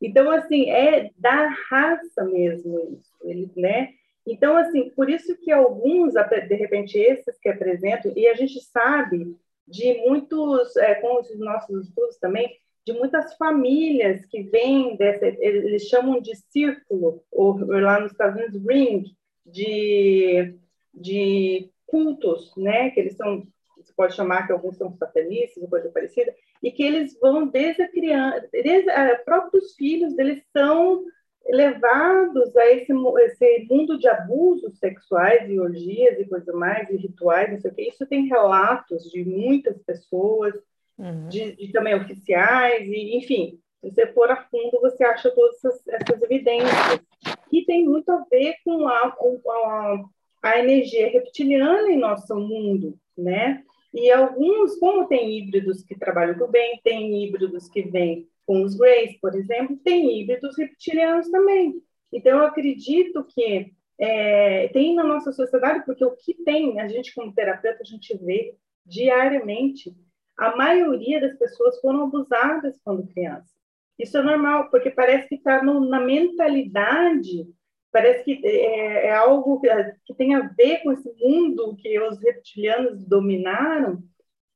[0.00, 3.90] então, assim, é da raça mesmo isso, né?
[4.26, 9.36] Então, assim, por isso que alguns, de repente, esses que apresentam, e a gente sabe
[9.66, 12.50] de muitos, é, com os nossos estudos também,
[12.84, 18.66] de muitas famílias que vêm dessa, eles chamam de círculo, ou lá nos Estados Unidos,
[18.66, 19.04] ring,
[19.44, 20.54] de,
[20.92, 22.90] de cultos, né?
[22.90, 23.46] Que eles são,
[23.82, 27.90] você pode chamar que alguns são satanistas, coisa parecida, e que eles vão desde a
[27.90, 31.04] criança, desde a, próprios filhos deles são
[31.48, 37.50] levados a esse, esse mundo de abusos sexuais e orgias e coisa mais, e rituais,
[37.50, 37.88] não sei o que.
[37.88, 40.54] Isso tem relatos de muitas pessoas,
[40.98, 41.28] uhum.
[41.28, 45.88] de, de, também oficiais, e enfim, se você for a fundo, você acha todas essas,
[45.88, 47.00] essas evidências,
[47.48, 50.04] que tem muito a ver com a, com a,
[50.42, 53.64] a energia reptiliana em nosso mundo, né?
[53.92, 58.76] E alguns, como tem híbridos que trabalham com bem, tem híbridos que vêm com os
[58.76, 61.82] Greys, por exemplo, tem híbridos reptilianos também.
[62.12, 67.14] Então, eu acredito que é, tem na nossa sociedade, porque o que tem, a gente
[67.14, 69.94] como terapeuta, a gente vê diariamente,
[70.36, 73.50] a maioria das pessoas foram abusadas quando crianças.
[73.98, 77.46] Isso é normal, porque parece que está na mentalidade
[77.92, 79.60] parece que é, é, algo
[80.04, 84.02] que tem a ver com esse mundo que os reptilianos dominaram,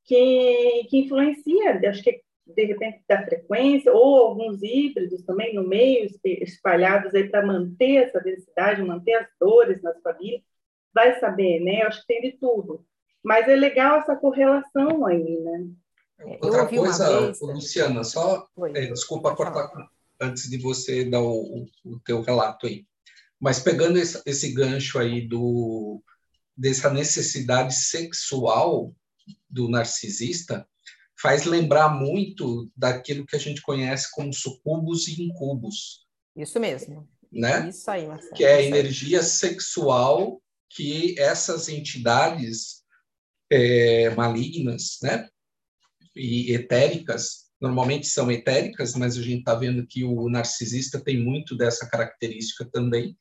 [0.04, 6.10] que, que influencia, acho que de repente da frequência, ou alguns híbridos também no meio,
[6.24, 10.42] espalhados aí para manter essa densidade, manter as dores nas famílias,
[10.94, 11.82] vai saber, né?
[11.82, 12.84] Eu acho que tem de tudo.
[13.22, 15.66] Mas é legal essa correlação aí, né?
[16.40, 19.70] Outra coisa, Luciana, só, é, desculpa cortar
[20.20, 22.86] antes de você dar o, o teu relato aí.
[23.44, 26.02] Mas pegando esse, esse gancho aí do
[26.56, 28.96] dessa necessidade sexual
[29.50, 30.66] do narcisista,
[31.20, 36.06] faz lembrar muito daquilo que a gente conhece como sucubos e incubos.
[36.34, 37.06] Isso mesmo.
[37.30, 37.68] Né?
[37.68, 38.34] Isso aí, Marcelo.
[38.34, 42.82] Que é a energia sexual que essas entidades
[43.52, 45.28] é, malignas, né?
[46.16, 51.54] E etéricas, normalmente são etéricas, mas a gente está vendo que o narcisista tem muito
[51.54, 53.14] dessa característica também,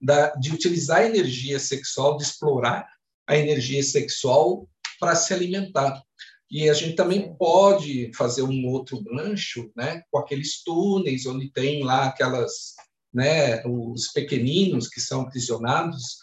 [0.00, 2.86] da, de utilizar a energia sexual, de explorar
[3.26, 6.02] a energia sexual para se alimentar.
[6.50, 11.84] E a gente também pode fazer um outro gancho, né, com aqueles túneis onde tem
[11.84, 12.74] lá aquelas,
[13.14, 16.18] né, os pequeninos que são aprisionados,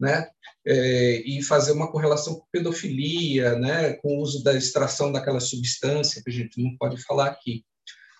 [0.00, 0.28] né,
[0.66, 6.22] é, e fazer uma correlação com pedofilia, né, com o uso da extração daquela substância
[6.22, 7.64] que a gente não pode falar aqui.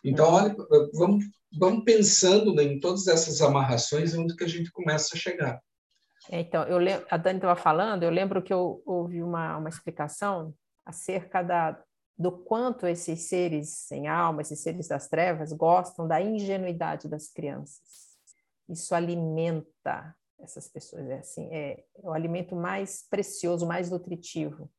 [0.05, 0.55] Então, olha,
[0.95, 5.61] vamos vamos pensando né, em todas essas amarrações onde que a gente começa a chegar.
[6.31, 6.79] É, então, eu
[7.11, 11.83] a Dani estava falando, eu lembro que eu ouvi uma, uma explicação acerca da,
[12.19, 17.81] do quanto esses seres sem alma, esses seres das trevas, gostam da ingenuidade das crianças.
[18.69, 24.71] Isso alimenta essas pessoas, é assim, é, é o alimento mais precioso, mais nutritivo.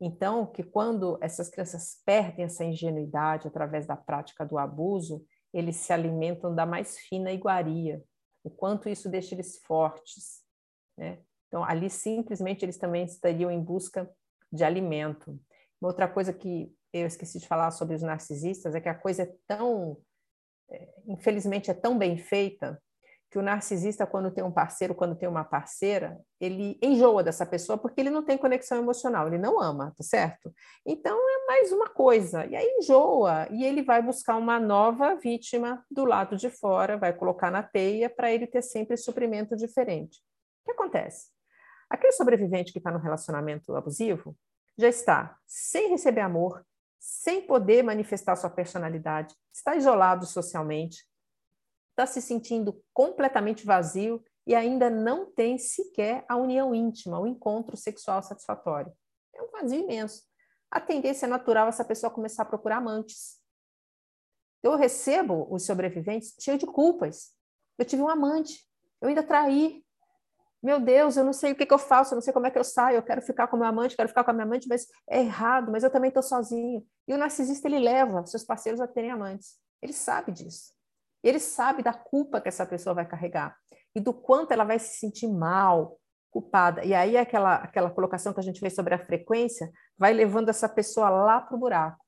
[0.00, 5.92] Então, que quando essas crianças perdem essa ingenuidade através da prática do abuso, eles se
[5.92, 8.02] alimentam da mais fina iguaria,
[8.44, 10.42] o quanto isso deixa eles fortes,
[10.96, 11.18] né?
[11.48, 14.10] Então, ali simplesmente eles também estariam em busca
[14.52, 15.38] de alimento.
[15.80, 19.22] Uma outra coisa que eu esqueci de falar sobre os narcisistas é que a coisa
[19.22, 19.96] é tão,
[20.70, 22.80] é, infelizmente, é tão bem feita
[23.30, 27.76] que o narcisista, quando tem um parceiro, quando tem uma parceira, ele enjoa dessa pessoa
[27.76, 30.54] porque ele não tem conexão emocional, ele não ama, tá certo?
[30.84, 35.84] Então é mais uma coisa, e aí enjoa, e ele vai buscar uma nova vítima
[35.90, 40.20] do lado de fora, vai colocar na teia para ele ter sempre suprimento diferente.
[40.62, 41.30] O que acontece?
[41.90, 44.36] Aquele sobrevivente que está no relacionamento abusivo
[44.78, 46.64] já está sem receber amor,
[46.98, 51.06] sem poder manifestar sua personalidade, está isolado socialmente,
[51.96, 57.74] está se sentindo completamente vazio e ainda não tem sequer a união íntima, o encontro
[57.74, 58.92] sexual satisfatório.
[59.34, 60.22] É um vazio imenso.
[60.70, 63.38] A tendência é natural essa pessoa começar a procurar amantes.
[64.62, 67.32] Eu recebo os sobreviventes cheios de culpas.
[67.78, 68.60] Eu tive um amante,
[69.00, 69.82] eu ainda traí.
[70.62, 72.50] Meu Deus, eu não sei o que, que eu faço, eu não sei como é
[72.50, 74.68] que eu saio, eu quero ficar com meu amante, quero ficar com a minha amante,
[74.68, 76.86] mas é errado, mas eu também estou sozinho.
[77.08, 79.58] E o narcisista, ele leva seus parceiros a terem amantes.
[79.80, 80.75] Ele sabe disso.
[81.26, 83.56] Ele sabe da culpa que essa pessoa vai carregar
[83.92, 85.98] e do quanto ela vai se sentir mal,
[86.30, 86.84] culpada.
[86.84, 89.68] E aí aquela aquela colocação que a gente fez sobre a frequência
[89.98, 92.04] vai levando essa pessoa lá para o buraco.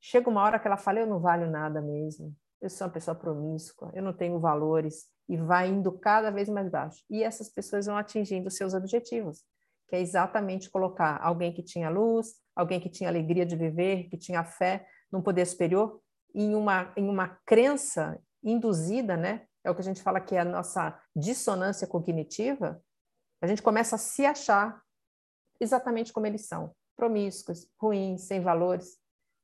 [0.00, 2.34] Chega uma hora que ela fala: eu não valho nada mesmo.
[2.60, 6.68] Eu sou uma pessoa promíscua, eu não tenho valores e vai indo cada vez mais
[6.68, 7.04] baixo.
[7.08, 9.44] E essas pessoas vão atingindo seus objetivos,
[9.88, 14.16] que é exatamente colocar alguém que tinha luz, alguém que tinha alegria de viver, que
[14.16, 16.00] tinha fé num poder superior,
[16.36, 19.46] em uma, em uma crença induzida, né?
[19.64, 22.80] É o que a gente fala que é a nossa dissonância cognitiva.
[23.40, 24.80] A gente começa a se achar
[25.58, 28.98] exatamente como eles são, promíscuos, ruins, sem valores.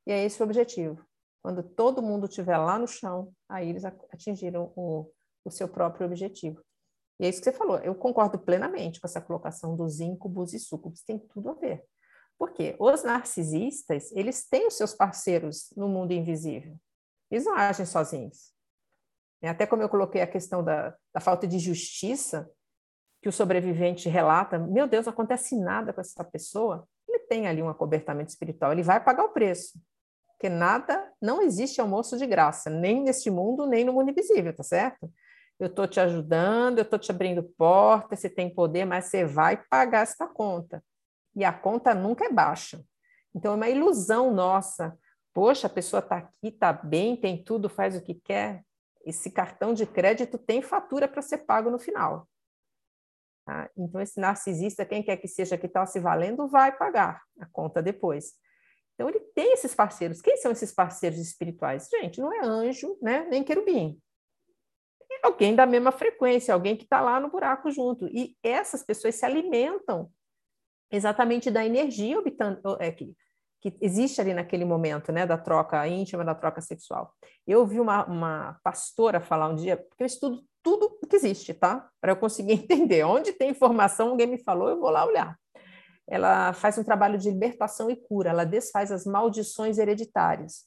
[0.06, 1.02] E é esse o objetivo.
[1.42, 5.10] Quando todo mundo estiver lá no chão, aí eles atingiram o,
[5.44, 6.62] o seu próprio objetivo.
[7.18, 7.78] E é isso que você falou.
[7.78, 11.02] Eu concordo plenamente com essa colocação dos íncubos e súcubos.
[11.02, 11.84] Tem tudo a ver.
[12.42, 16.76] Porque os narcisistas, eles têm os seus parceiros no mundo invisível.
[17.30, 18.52] Eles não agem sozinhos.
[19.40, 22.50] Até como eu coloquei a questão da, da falta de justiça,
[23.22, 27.62] que o sobrevivente relata, meu Deus, não acontece nada com essa pessoa, ele tem ali
[27.62, 29.80] um acobertamento espiritual, ele vai pagar o preço.
[30.30, 34.64] Porque nada, não existe almoço de graça, nem neste mundo, nem no mundo invisível, tá
[34.64, 35.08] certo?
[35.60, 39.62] Eu estou te ajudando, eu estou te abrindo porta, você tem poder, mas você vai
[39.70, 40.82] pagar essa conta
[41.34, 42.84] e a conta nunca é baixa.
[43.34, 44.96] Então, é uma ilusão nossa.
[45.32, 48.64] Poxa, a pessoa está aqui, está bem, tem tudo, faz o que quer.
[49.04, 52.28] Esse cartão de crédito tem fatura para ser pago no final.
[53.44, 53.68] Tá?
[53.76, 57.82] Então, esse narcisista, quem quer que seja que está se valendo, vai pagar a conta
[57.82, 58.34] depois.
[58.94, 60.20] Então, ele tem esses parceiros.
[60.20, 61.88] Quem são esses parceiros espirituais?
[61.88, 63.26] Gente, não é anjo, né?
[63.30, 64.00] nem querubim.
[65.10, 68.06] É alguém da mesma frequência, alguém que está lá no buraco junto.
[68.08, 70.10] E essas pessoas se alimentam
[70.92, 72.16] exatamente da energia
[72.78, 73.14] é, que,
[73.60, 77.12] que existe ali naquele momento, né, da troca íntima, da troca sexual.
[77.46, 81.88] Eu ouvi uma, uma pastora falar um dia, porque eu estudo tudo que existe, tá?
[82.00, 83.02] Para eu conseguir entender.
[83.04, 85.36] Onde tem informação, alguém me falou, eu vou lá olhar.
[86.08, 90.64] Ela faz um trabalho de libertação e cura, ela desfaz as maldições hereditárias,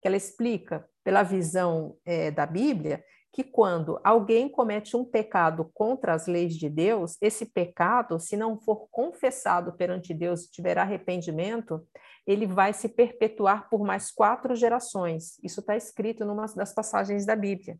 [0.00, 3.04] que ela explica, pela visão é, da Bíblia,
[3.34, 8.56] que quando alguém comete um pecado contra as leis de Deus, esse pecado, se não
[8.60, 11.84] for confessado perante Deus e tiver arrependimento,
[12.24, 15.36] ele vai se perpetuar por mais quatro gerações.
[15.42, 17.76] Isso está escrito numa das passagens da Bíblia.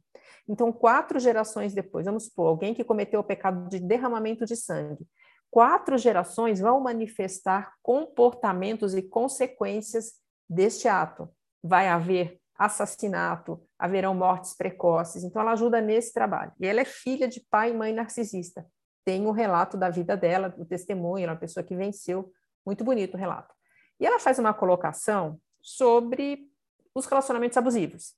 [0.49, 5.07] Então, quatro gerações depois, vamos supor, alguém que cometeu o pecado de derramamento de sangue,
[5.53, 10.15] quatro gerações vão manifestar comportamentos e consequências
[10.51, 11.29] deste ato.
[11.63, 15.25] Vai haver assassinato, haverão mortes precoces.
[15.25, 16.53] Então, ela ajuda nesse trabalho.
[16.59, 18.67] E ela é filha de pai e mãe narcisista.
[19.05, 22.33] Tem o um relato da vida dela, o testemunho, ela é uma pessoa que venceu.
[22.65, 23.55] Muito bonito o relato.
[24.01, 26.49] E ela faz uma colocação sobre
[26.95, 28.15] os relacionamentos abusivos.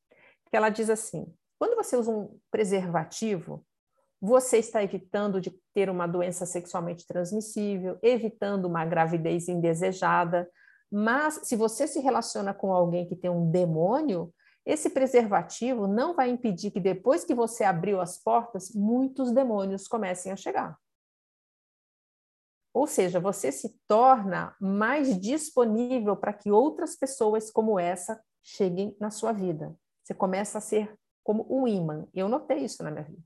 [0.49, 1.27] Que ela diz assim:
[1.59, 3.67] quando você usa um preservativo,
[4.21, 10.49] você está evitando de ter uma doença sexualmente transmissível, evitando uma gravidez indesejada,
[10.91, 14.33] mas se você se relaciona com alguém que tem um demônio,
[14.67, 20.33] esse preservativo não vai impedir que depois que você abriu as portas, muitos demônios comecem
[20.33, 20.77] a chegar.
[22.75, 29.11] Ou seja, você se torna mais disponível para que outras pessoas como essa cheguem na
[29.11, 29.75] sua vida.
[30.03, 32.07] Você começa a ser como um imã.
[32.13, 33.23] Eu notei isso na minha vida.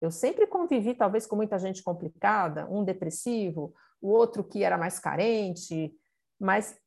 [0.00, 4.98] Eu sempre convivi, talvez, com muita gente complicada, um depressivo, o outro que era mais
[4.98, 5.94] carente,
[6.40, 6.78] Mas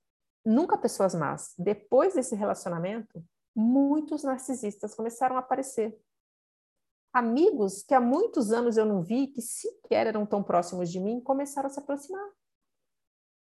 [0.46, 1.54] nunca pessoas más.
[1.58, 3.24] Depois desse relacionamento,
[3.56, 5.98] muitos narcisistas começaram a aparecer.
[7.14, 11.20] Amigos que há muitos anos eu não vi, que sequer eram tão próximos de mim,
[11.20, 12.30] começaram a se aproximar.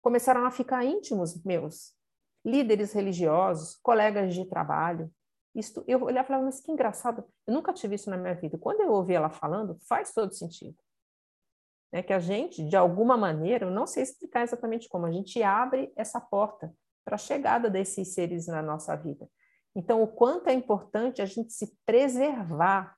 [0.02, 1.94] Começaram a ficar íntimos meus.
[2.44, 5.14] Líderes religiosos, colegas de trabalho.
[5.56, 8.58] Isto, eu olhava e falava, mas que engraçado, eu nunca tive isso na minha vida.
[8.58, 10.76] Quando eu ouvi ela falando, faz todo sentido.
[11.92, 15.44] É que a gente, de alguma maneira, eu não sei explicar exatamente como, a gente
[15.44, 16.76] abre essa porta
[17.06, 19.30] para a chegada desses seres na nossa vida.
[19.76, 22.96] Então, o quanto é importante a gente se preservar,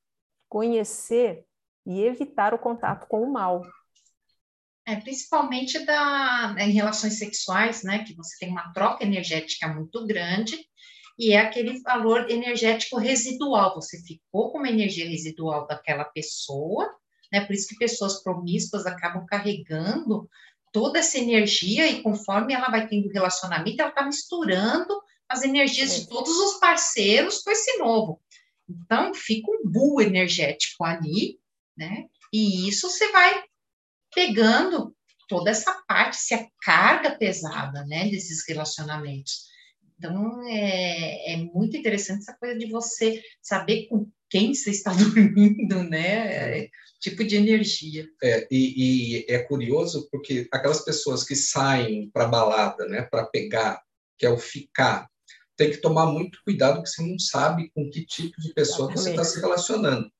[0.50, 1.46] conhecer
[1.86, 3.62] e evitar o contato com o mal.
[4.88, 10.58] É, principalmente da, em relações sexuais, né, que você tem uma troca energética muito grande,
[11.18, 16.94] e é aquele valor energético residual, você ficou com uma energia residual daquela pessoa,
[17.32, 20.30] né, por isso que pessoas promíscuas acabam carregando
[20.72, 26.08] toda essa energia, e conforme ela vai tendo relacionamento, ela está misturando as energias de
[26.08, 28.22] todos os parceiros com esse novo.
[28.68, 31.40] Então, fica um bull energético ali,
[31.78, 32.06] né?
[32.34, 33.44] E isso você vai
[34.14, 34.96] pegando
[35.28, 39.46] toda essa parte, se a carga pesada, né, desses relacionamentos.
[39.98, 45.84] Então, é, é muito interessante essa coisa de você saber com quem você está dormindo,
[45.84, 46.62] né?
[46.64, 46.70] É,
[47.00, 48.08] tipo de energia.
[48.22, 53.82] É, e, e, é curioso porque aquelas pessoas que saem para balada, né, para pegar,
[54.18, 55.08] que é o ficar,
[55.56, 59.12] tem que tomar muito cuidado porque você não sabe com que tipo de pessoa você
[59.12, 60.12] está se relacionando.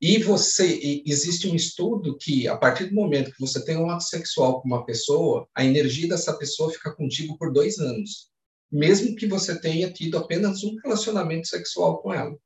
[0.00, 4.04] E você existe um estudo que a partir do momento que você tem um ato
[4.04, 8.30] sexual com uma pessoa, a energia dessa pessoa fica contigo por dois anos,
[8.70, 12.36] mesmo que você tenha tido apenas um relacionamento sexual com ela.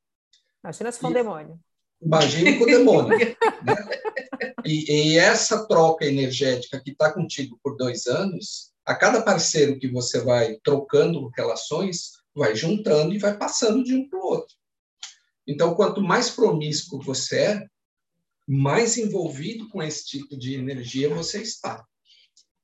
[0.63, 1.59] Imagina se for um demônio.
[2.01, 3.17] Imagine com o demônio.
[3.19, 3.35] né?
[4.65, 9.87] e, e essa troca energética que está contigo por dois anos, a cada parceiro que
[9.87, 14.55] você vai trocando relações, vai juntando e vai passando de um para o outro.
[15.47, 17.67] Então, quanto mais promíscuo você é,
[18.47, 21.85] mais envolvido com esse tipo de energia você está.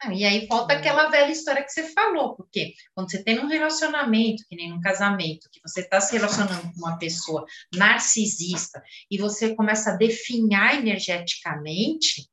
[0.02, 3.48] Ah, e aí falta aquela velha história que você falou, porque quando você tem um
[3.48, 7.46] relacionamento, que nem um casamento, que você está se relacionando com uma pessoa
[7.76, 12.30] narcisista e você começa a definhar energeticamente,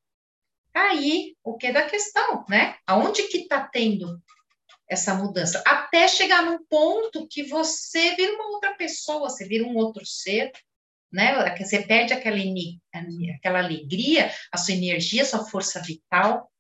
[0.77, 2.77] aí o que é da questão, né?
[2.87, 4.21] Aonde que está tendo
[4.89, 5.63] essa mudança?
[5.67, 10.53] Até chegar num ponto que você vira uma outra pessoa, você vira um outro ser,
[11.13, 11.57] né?
[11.57, 12.37] Você perde aquela,
[13.37, 16.51] aquela alegria, a sua energia, a sua força vital,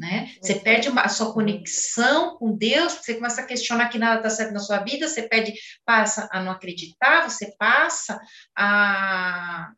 [0.00, 0.34] né?
[0.40, 4.30] Você perde uma, a sua conexão com Deus, você começa a questionar que nada está
[4.30, 5.52] certo na sua vida, você pede,
[5.84, 8.18] passa a não acreditar, você passa
[8.56, 9.70] a,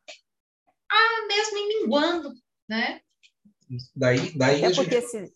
[0.91, 2.33] a mesmo minguando,
[2.69, 3.01] né?
[3.95, 4.95] Daí, daí é a gente...
[4.95, 5.33] Esse...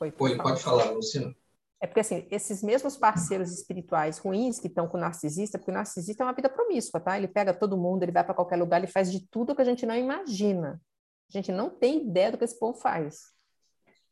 [0.00, 1.34] Oi, pode, pode falar, Luciano.
[1.80, 5.74] É porque, assim, esses mesmos parceiros espirituais ruins que estão com o narcisista, porque o
[5.74, 7.16] narcisista é uma vida promíscua, tá?
[7.16, 9.64] Ele pega todo mundo, ele vai para qualquer lugar, ele faz de tudo que a
[9.64, 10.80] gente não imagina.
[11.28, 13.32] A gente não tem ideia do que esse povo faz.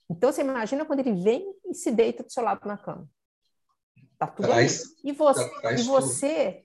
[0.09, 3.07] Então, você imagina quando ele vem e se deita do seu lado na cama.
[4.19, 6.65] Tá tudo traz, E você, e você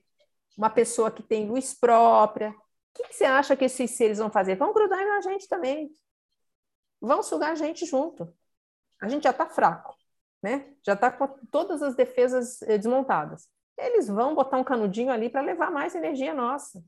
[0.56, 2.54] uma pessoa que tem luz própria, o
[2.94, 4.56] que, que, você acha que esses seres vão fazer?
[4.56, 5.90] Vão grudar na gente também.
[7.04, 8.32] Vão sugar a gente junto.
[9.00, 9.94] A gente já está fraco,
[10.42, 10.72] né?
[10.84, 13.48] Já está com todas as defesas eh, desmontadas.
[13.76, 16.82] Eles vão botar um canudinho ali para levar mais energia nossa.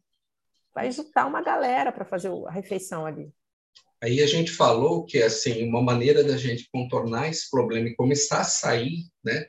[0.74, 3.32] Vai juntar uma galera para fazer a refeição ali.
[4.02, 8.40] Aí a gente falou que assim uma maneira da gente contornar esse problema e começar
[8.40, 9.48] a sair, né,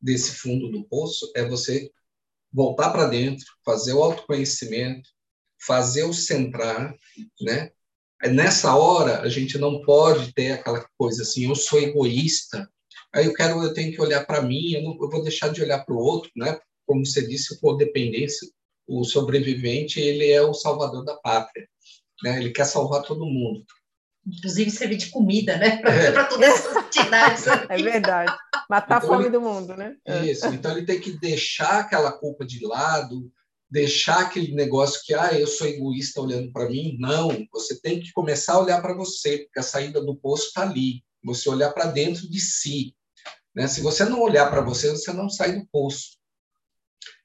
[0.00, 1.90] desse fundo do poço é você
[2.52, 5.08] voltar para dentro, fazer o autoconhecimento,
[5.60, 6.94] fazer o centrar,
[7.40, 7.70] né?
[8.28, 12.68] Nessa hora a gente não pode ter aquela coisa assim, eu sou egoísta,
[13.14, 15.62] aí eu quero, eu tenho que olhar para mim, eu, não, eu vou deixar de
[15.62, 16.58] olhar para o outro, né?
[16.86, 18.48] Como você disse, o codependência,
[18.86, 21.66] o sobrevivente ele é o salvador da pátria,
[22.22, 22.38] né?
[22.38, 23.64] Ele quer salvar todo mundo
[24.26, 25.78] inclusive servir de comida, né?
[25.78, 26.24] Para é.
[26.24, 27.44] todas essas entidades.
[27.68, 28.32] É verdade.
[28.68, 29.96] Matar então, a fome ele, do mundo, né?
[30.24, 30.46] Isso.
[30.48, 33.30] Então ele tem que deixar aquela culpa de lado,
[33.70, 36.96] deixar aquele negócio que, ah, eu sou egoísta olhando para mim.
[36.98, 40.62] Não, você tem que começar a olhar para você, porque a saída do poço está
[40.62, 41.04] ali.
[41.22, 42.94] Você olhar para dentro de si.
[43.54, 43.68] Né?
[43.68, 46.18] Se você não olhar para você, você não sai do poço.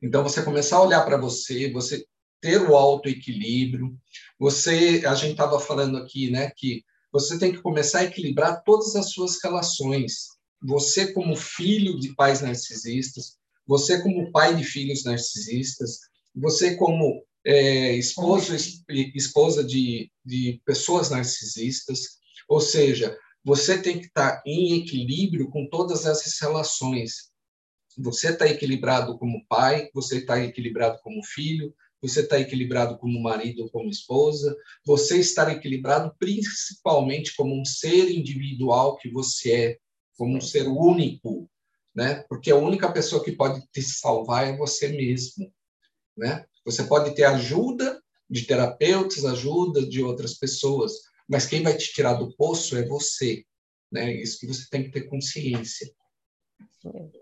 [0.02, 2.06] Então, você começar a olhar para você, você
[2.42, 3.98] ter o autoequilíbrio.
[4.40, 8.96] Você, a gente estava falando aqui, né, que você tem que começar a equilibrar todas
[8.96, 10.28] as suas relações.
[10.62, 16.02] Você como filho de pais narcisistas, você como pai de filhos narcisistas,
[16.36, 18.56] você como é, esposo,
[18.90, 22.18] esposa de, de pessoas narcisistas,
[22.48, 27.32] ou seja, você tem que estar em equilíbrio com todas essas relações.
[27.98, 33.64] Você está equilibrado como pai, você está equilibrado como filho, você está equilibrado como marido
[33.64, 34.56] ou como esposa,
[34.86, 39.78] você está equilibrado principalmente como um ser individual que você é,
[40.18, 41.50] como um ser único,
[41.94, 42.24] né?
[42.28, 45.52] Porque a única pessoa que pode te salvar é você mesmo,
[46.18, 46.46] né?
[46.66, 50.94] Você pode ter ajuda de terapeutas, ajuda de outras pessoas,
[51.28, 53.44] mas quem vai te tirar do poço é você,
[53.92, 54.12] né?
[54.14, 55.92] Isso que você tem que ter consciência.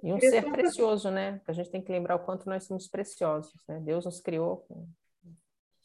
[0.01, 1.41] E um ser precioso, né?
[1.47, 3.79] A gente tem que lembrar o quanto nós somos preciosos, né?
[3.79, 4.87] Deus nos criou com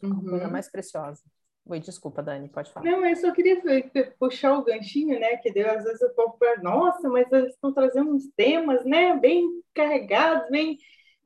[0.03, 0.27] uhum.
[0.27, 1.23] a coisa mais preciosa.
[1.67, 2.91] Oi, desculpa, Dani, pode falar.
[2.91, 3.61] Não, eu só queria
[4.19, 5.37] puxar o ganchinho, né?
[5.37, 9.15] Que Deus, às vezes eu povo para, nossa, mas eles estão trazendo uns temas, né?
[9.17, 10.79] Bem carregados, bem.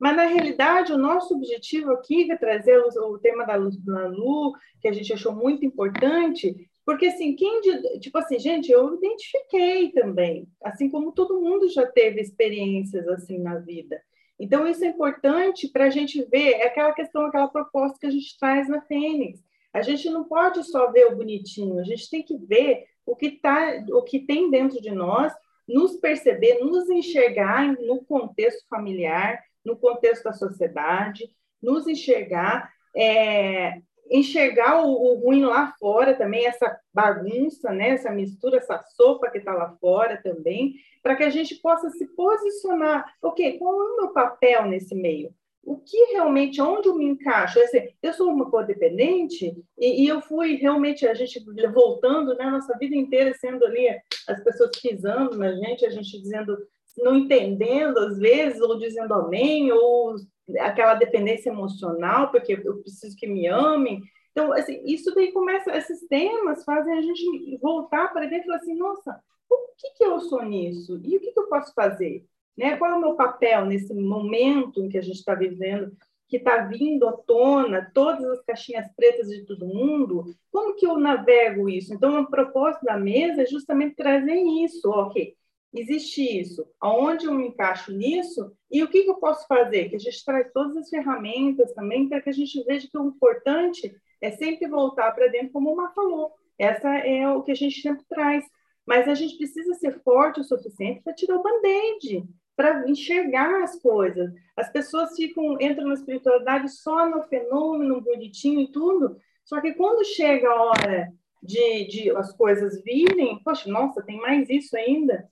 [0.03, 4.51] Mas na realidade, o nosso objetivo aqui é trazer o, tema da luz Lu,
[4.81, 7.61] que a gente achou muito importante, porque, assim, quem.
[8.01, 13.59] Tipo assim, gente, eu identifiquei também, assim como todo mundo já teve experiências assim na
[13.59, 14.03] vida.
[14.37, 18.11] Então, isso é importante para a gente ver, é aquela questão, aquela proposta que a
[18.11, 19.41] gente traz na Fênix.
[19.71, 23.31] A gente não pode só ver o bonitinho, a gente tem que ver o que,
[23.31, 25.31] tá, o que tem dentro de nós,
[25.65, 31.29] nos perceber, nos enxergar no contexto familiar, no contexto da sociedade,
[31.61, 37.89] nos enxergar é, enxergar o, o, ruim lá fora também, essa bagunça, né?
[37.89, 42.05] essa mistura, essa sopa que está lá fora também, para que a gente possa se
[42.15, 43.05] posicionar.
[43.21, 45.33] Ok, qual é o meu papel nesse meio?
[45.65, 47.57] O que realmente, onde eu me encaixo?
[47.59, 51.41] Assim, eu sou uma codependente e, e, eu fui realmente, a gente
[51.73, 53.87] voltando, né, nossa vida inteira sendo ali,
[54.27, 56.57] as pessoas pisando na gente, a gente dizendo,
[56.97, 60.15] não entendendo às vezes, ou dizendo amém, ou
[60.59, 64.01] aquela dependência emocional, porque eu preciso que me amem.
[64.31, 68.57] Então, assim, isso daí começa, esses temas fazem a gente voltar para dentro e falar
[68.57, 70.99] assim, nossa, o que, que eu sou nisso?
[71.03, 72.25] E o que, que eu posso fazer?
[72.57, 72.75] Né?
[72.77, 75.95] Qual é o meu papel nesse momento em que a gente está vivendo,
[76.27, 80.25] que está vindo à tona todas as caixinhas pretas de todo mundo?
[80.51, 81.93] Como que eu navego isso?
[81.93, 85.35] Então, o propósito da mesa é justamente trazer isso, ok?
[85.73, 89.89] Existe isso, aonde eu me encaixo nisso e o que, que, eu posso fazer?
[89.89, 93.07] Que a gente traz todas as ferramentas também para que a gente veja que o
[93.07, 96.31] importante é sempre voltar para dentro, como o Mar falou.
[96.57, 98.45] Essa é o que a gente sempre traz.
[98.85, 103.81] Mas a gente precisa ser forte o suficiente para tirar o band-aid, para enxergar as
[103.81, 104.31] coisas.
[104.55, 110.05] As pessoas ficam, entram na espiritualidade só no fenômeno bonitinho e tudo, só que quando
[110.05, 115.29] chega a hora de, de as coisas virem, poxa, nossa, tem mais isso ainda,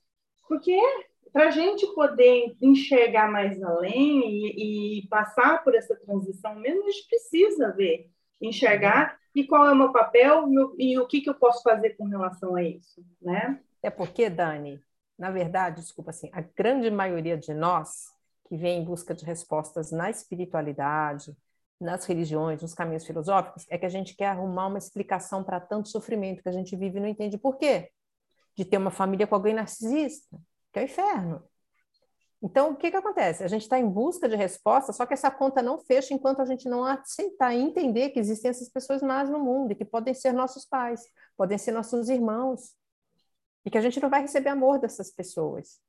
[0.51, 0.77] porque
[1.31, 6.91] para a gente poder enxergar mais além e, e, passar por essa transição mesmo, a
[6.91, 11.29] gente precisa ver, enxergar e qual é o meu papel meu, e o que, que
[11.29, 13.61] eu posso fazer com relação a isso, né?
[13.81, 14.83] É porque, Dani,
[15.17, 18.07] na verdade, desculpa assim, a grande maioria de nós
[18.49, 21.33] que vem em busca de respostas na espiritualidade,
[21.79, 25.87] nas religiões, nos caminhos filosóficos, é que a gente quer arrumar uma explicação para tanto
[25.87, 27.89] sofrimento que a gente vive e não entende por quê
[28.61, 30.37] de ter uma família com alguém narcisista,
[30.71, 31.43] que é o inferno.
[32.43, 33.43] Então, o que, que acontece?
[33.43, 36.45] A gente está em busca de resposta, só que essa conta não fecha enquanto a
[36.45, 40.13] gente não aceitar e entender que existem essas pessoas más no mundo e que podem
[40.13, 41.01] ser nossos pais,
[41.35, 42.75] podem ser nossos irmãos,
[43.65, 45.79] e que a gente não vai receber amor dessas pessoas.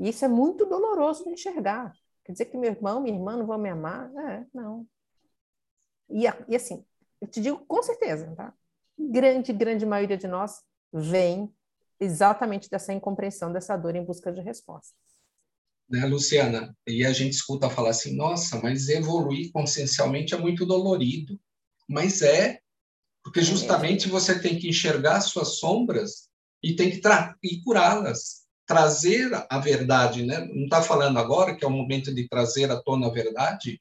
[0.00, 1.92] E isso é muito doloroso de enxergar.
[2.24, 4.10] Quer dizer que meu irmão, minha irmã não vão me amar?
[4.14, 4.86] É, não.
[6.08, 6.84] E, e assim,
[7.20, 8.54] eu te digo com certeza, tá?
[8.98, 11.54] Grande, grande maioria de nós vem
[12.00, 14.96] exatamente dessa incompreensão, dessa dor em busca de respostas.
[15.88, 16.76] Né, Luciana?
[16.86, 21.40] E a gente escuta falar assim, nossa, mas evoluir consciencialmente é muito dolorido.
[21.88, 22.60] Mas é,
[23.24, 24.10] porque justamente é.
[24.10, 26.28] você tem que enxergar suas sombras
[26.62, 27.00] e tem que
[27.42, 30.40] e curá-las, trazer a verdade, né?
[30.52, 33.80] Não está falando agora que é o momento de trazer à tona a verdade?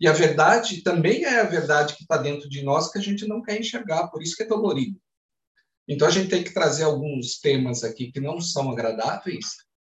[0.00, 3.26] E a verdade também é a verdade que está dentro de nós que a gente
[3.26, 5.00] não quer enxergar, por isso que é dolorido.
[5.88, 9.46] Então, a gente tem que trazer alguns temas aqui que não são agradáveis,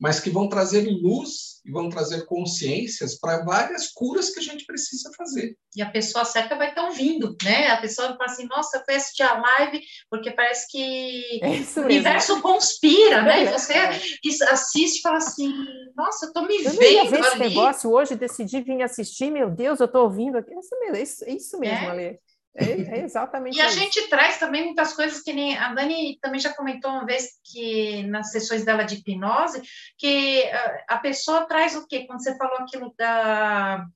[0.01, 4.65] mas que vão trazer luz e vão trazer consciências para várias curas que a gente
[4.65, 5.57] precisa fazer.
[5.75, 7.67] E a pessoa certa vai estar ouvindo, né?
[7.69, 11.85] A pessoa fala assim, nossa, eu fui assistir a live porque parece que é o
[11.85, 13.43] universo conspira, né?
[13.43, 13.53] E é.
[13.53, 13.75] você
[14.45, 15.53] assiste e fala assim,
[15.97, 19.81] nossa, eu estou me eu vendo ver esse negócio hoje, decidi vir assistir, meu Deus,
[19.81, 20.55] eu estou ouvindo aqui.
[20.55, 21.91] É isso mesmo, é isso mesmo, é.
[21.91, 22.21] Ale.
[22.55, 26.41] É, é exatamente E a gente traz também muitas coisas que nem a Dani também
[26.41, 29.63] já comentou uma vez que nas sessões dela de hipnose,
[29.97, 30.45] que
[30.89, 32.05] a pessoa traz o quê?
[32.07, 33.87] Quando você falou aquilo da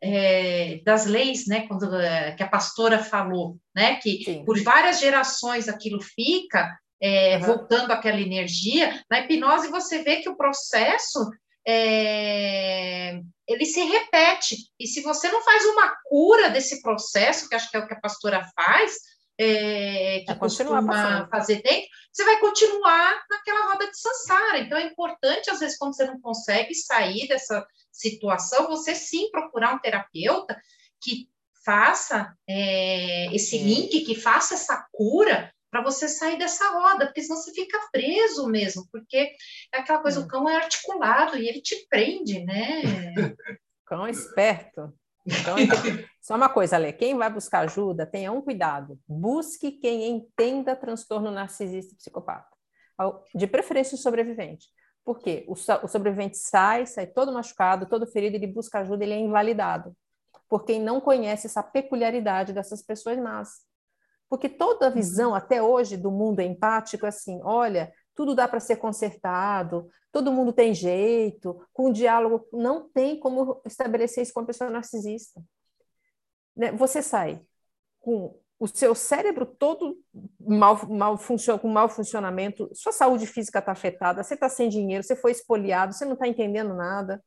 [0.00, 1.90] é, das leis, né, quando
[2.36, 4.44] que a pastora falou, né, que Sim.
[4.44, 7.42] por várias gerações aquilo fica, é, uhum.
[7.42, 9.02] voltando aquela energia.
[9.10, 11.30] Na hipnose, você vê que o processo
[11.66, 14.56] é, ele se repete.
[14.78, 17.94] E se você não faz uma cura desse processo, que acho que é o que
[17.94, 18.98] a pastora faz,
[19.40, 24.58] é, que costuma fazer dentro, você vai continuar naquela roda de sansara.
[24.58, 29.74] Então, é importante, às vezes, quando você não consegue sair dessa situação, você sim procurar
[29.74, 30.60] um terapeuta
[31.00, 31.28] que
[31.64, 37.36] faça é, esse link, que faça essa cura para você sair dessa roda, porque senão
[37.36, 39.32] você fica preso mesmo, porque
[39.72, 40.28] é aquela coisa, o hum.
[40.28, 42.82] cão é articulado e ele te prende, né?
[43.86, 44.92] cão é esperto.
[45.26, 45.56] Então,
[46.22, 48.98] só uma coisa, Lê, quem vai buscar ajuda, tenha um cuidado.
[49.06, 52.48] Busque quem entenda transtorno narcisista e psicopata.
[53.34, 54.68] De preferência o sobrevivente.
[55.04, 59.18] Porque o, o sobrevivente sai, sai todo machucado, todo ferido, ele busca ajuda, ele é
[59.18, 59.94] invalidado.
[60.48, 63.67] Por quem não conhece essa peculiaridade dessas pessoas más.
[64.28, 68.60] Porque toda a visão até hoje do mundo empático é assim, olha, tudo dá para
[68.60, 74.46] ser consertado, todo mundo tem jeito, com diálogo, não tem como estabelecer isso com a
[74.46, 75.42] pessoa narcisista.
[76.56, 76.72] Né?
[76.72, 77.40] Você sai
[78.00, 79.96] com o seu cérebro todo
[80.40, 85.04] mal, mal funciona, com mau funcionamento, sua saúde física está afetada, você está sem dinheiro,
[85.04, 87.22] você foi espoliado, você não está entendendo nada.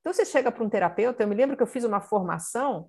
[0.00, 2.88] Então você chega para um terapeuta, eu me lembro que eu fiz uma formação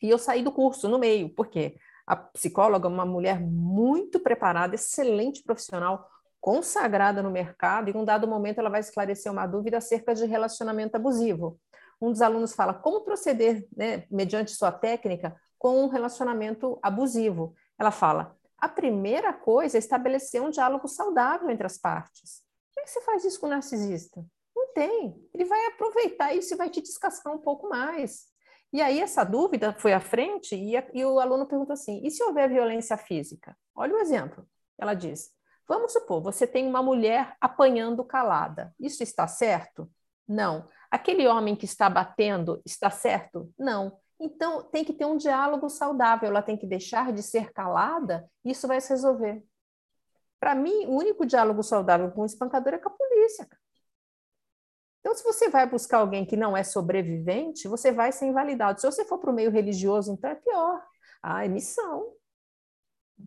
[0.00, 1.76] e eu saí do curso no meio, por quê?
[2.08, 6.08] A psicóloga, uma mulher muito preparada, excelente profissional,
[6.40, 10.24] consagrada no mercado, e em um dado momento ela vai esclarecer uma dúvida acerca de
[10.24, 11.60] relacionamento abusivo.
[12.00, 17.54] Um dos alunos fala como proceder, né, mediante sua técnica, com um relacionamento abusivo.
[17.78, 22.42] Ela fala: a primeira coisa é estabelecer um diálogo saudável entre as partes.
[22.74, 24.24] Como é que você faz isso com o narcisista?
[24.56, 25.14] Não tem.
[25.34, 28.28] Ele vai aproveitar isso e vai te descascar um pouco mais.
[28.72, 32.10] E aí essa dúvida foi à frente e, a, e o aluno pergunta assim: e
[32.10, 33.56] se houver violência física?
[33.74, 34.46] Olha o exemplo.
[34.78, 35.30] Ela diz:
[35.66, 38.74] vamos supor, você tem uma mulher apanhando calada.
[38.78, 39.90] Isso está certo?
[40.26, 40.68] Não.
[40.90, 43.52] Aquele homem que está batendo está certo?
[43.58, 43.98] Não.
[44.20, 46.28] Então tem que ter um diálogo saudável.
[46.28, 48.28] Ela tem que deixar de ser calada.
[48.44, 49.42] Isso vai se resolver.
[50.40, 53.48] Para mim, o único diálogo saudável com o espancador é com a polícia.
[55.08, 58.78] Então, se você vai buscar alguém que não é sobrevivente, você vai ser invalidado.
[58.78, 60.86] Se você for para o meio religioso, então é pior.
[61.22, 62.12] Ah, é missão.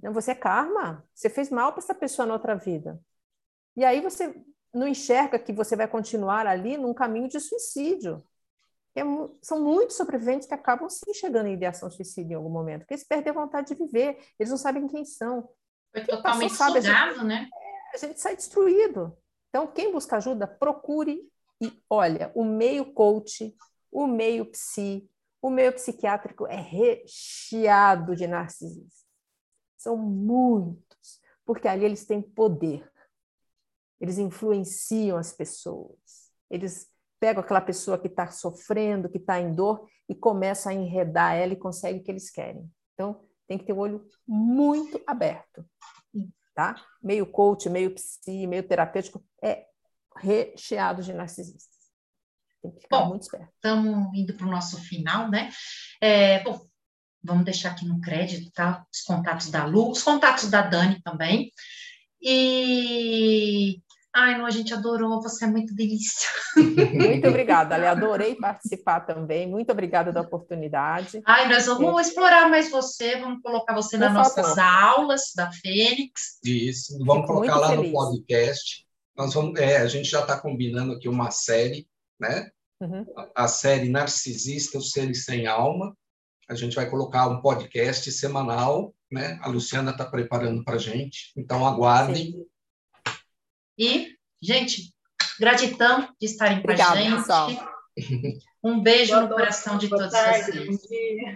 [0.04, 1.04] Não, você é karma.
[1.12, 3.02] Você fez mal para essa pessoa na outra vida.
[3.76, 4.32] E aí você
[4.72, 8.24] não enxerga que você vai continuar ali num caminho de suicídio.
[8.94, 9.02] É,
[9.42, 13.08] são muitos sobreviventes que acabam sim chegando em ideação suicídio em algum momento, porque eles
[13.08, 15.50] perdem a vontade de viver, eles não sabem quem são.
[15.92, 17.50] Foi totalmente passou, sabe, sugado, a gente, né?
[17.52, 19.18] É, a gente sai destruído.
[19.50, 21.31] Então, quem busca ajuda, procure
[21.62, 23.56] e olha, o meio coach,
[23.92, 25.08] o meio psi,
[25.42, 29.06] o meio psiquiátrico é recheado de narcisistas.
[29.78, 32.90] São muitos, porque ali eles têm poder.
[34.00, 36.32] Eles influenciam as pessoas.
[36.50, 36.90] Eles
[37.20, 41.54] pegam aquela pessoa que está sofrendo, que está em dor, e começam a enredar ela
[41.54, 42.68] e conseguem o que eles querem.
[42.94, 45.64] Então, tem que ter o olho muito aberto.
[46.54, 46.76] Tá?
[47.02, 49.68] Meio coach, meio psi, meio terapêutico, é
[50.16, 51.80] recheado de narcisistas.
[52.62, 53.52] Tem que ficar bom, muito esperto.
[53.56, 55.50] Estamos indo para o nosso final, né?
[56.00, 56.66] É, bom,
[57.24, 58.86] vamos deixar aqui no crédito, tá?
[58.94, 61.52] Os contatos da Lu, os contatos da Dani também.
[62.22, 63.82] E
[64.14, 66.30] Ai, não, a gente adorou, você é muito delícia.
[66.94, 69.48] Muito obrigada, Ale, adorei participar também.
[69.48, 71.22] Muito obrigada da oportunidade.
[71.26, 72.02] Ai, nós vamos é.
[72.02, 74.44] explorar mais você, vamos colocar você Por nas favor.
[74.44, 76.40] nossas aulas da Fênix.
[76.44, 77.88] Isso, vamos Fico colocar lá feliz.
[77.88, 78.86] no podcast.
[79.22, 81.88] Nós vamos, é, a gente já está combinando aqui uma série,
[82.20, 82.50] né?
[82.80, 83.06] Uhum.
[83.16, 85.96] A, a, série Narcisista, os Seres Sem Alma.
[86.50, 89.38] A gente vai colocar um podcast semanal, né?
[89.44, 92.32] A Luciana está preparando para a gente, então aguardem.
[92.32, 92.46] Sim.
[93.78, 94.92] E, gente,
[95.40, 97.16] gratidão de estarem Obrigada, com a gente.
[97.18, 97.50] Pessoal.
[98.64, 101.34] Um beijo Boa no coração de todos tarde, vocês.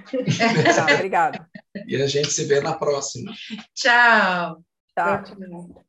[0.93, 1.49] Obrigada.
[1.87, 3.33] E a gente se vê na próxima.
[3.73, 4.63] Tchau.
[4.95, 5.23] Tchau.
[5.23, 5.84] Tchau.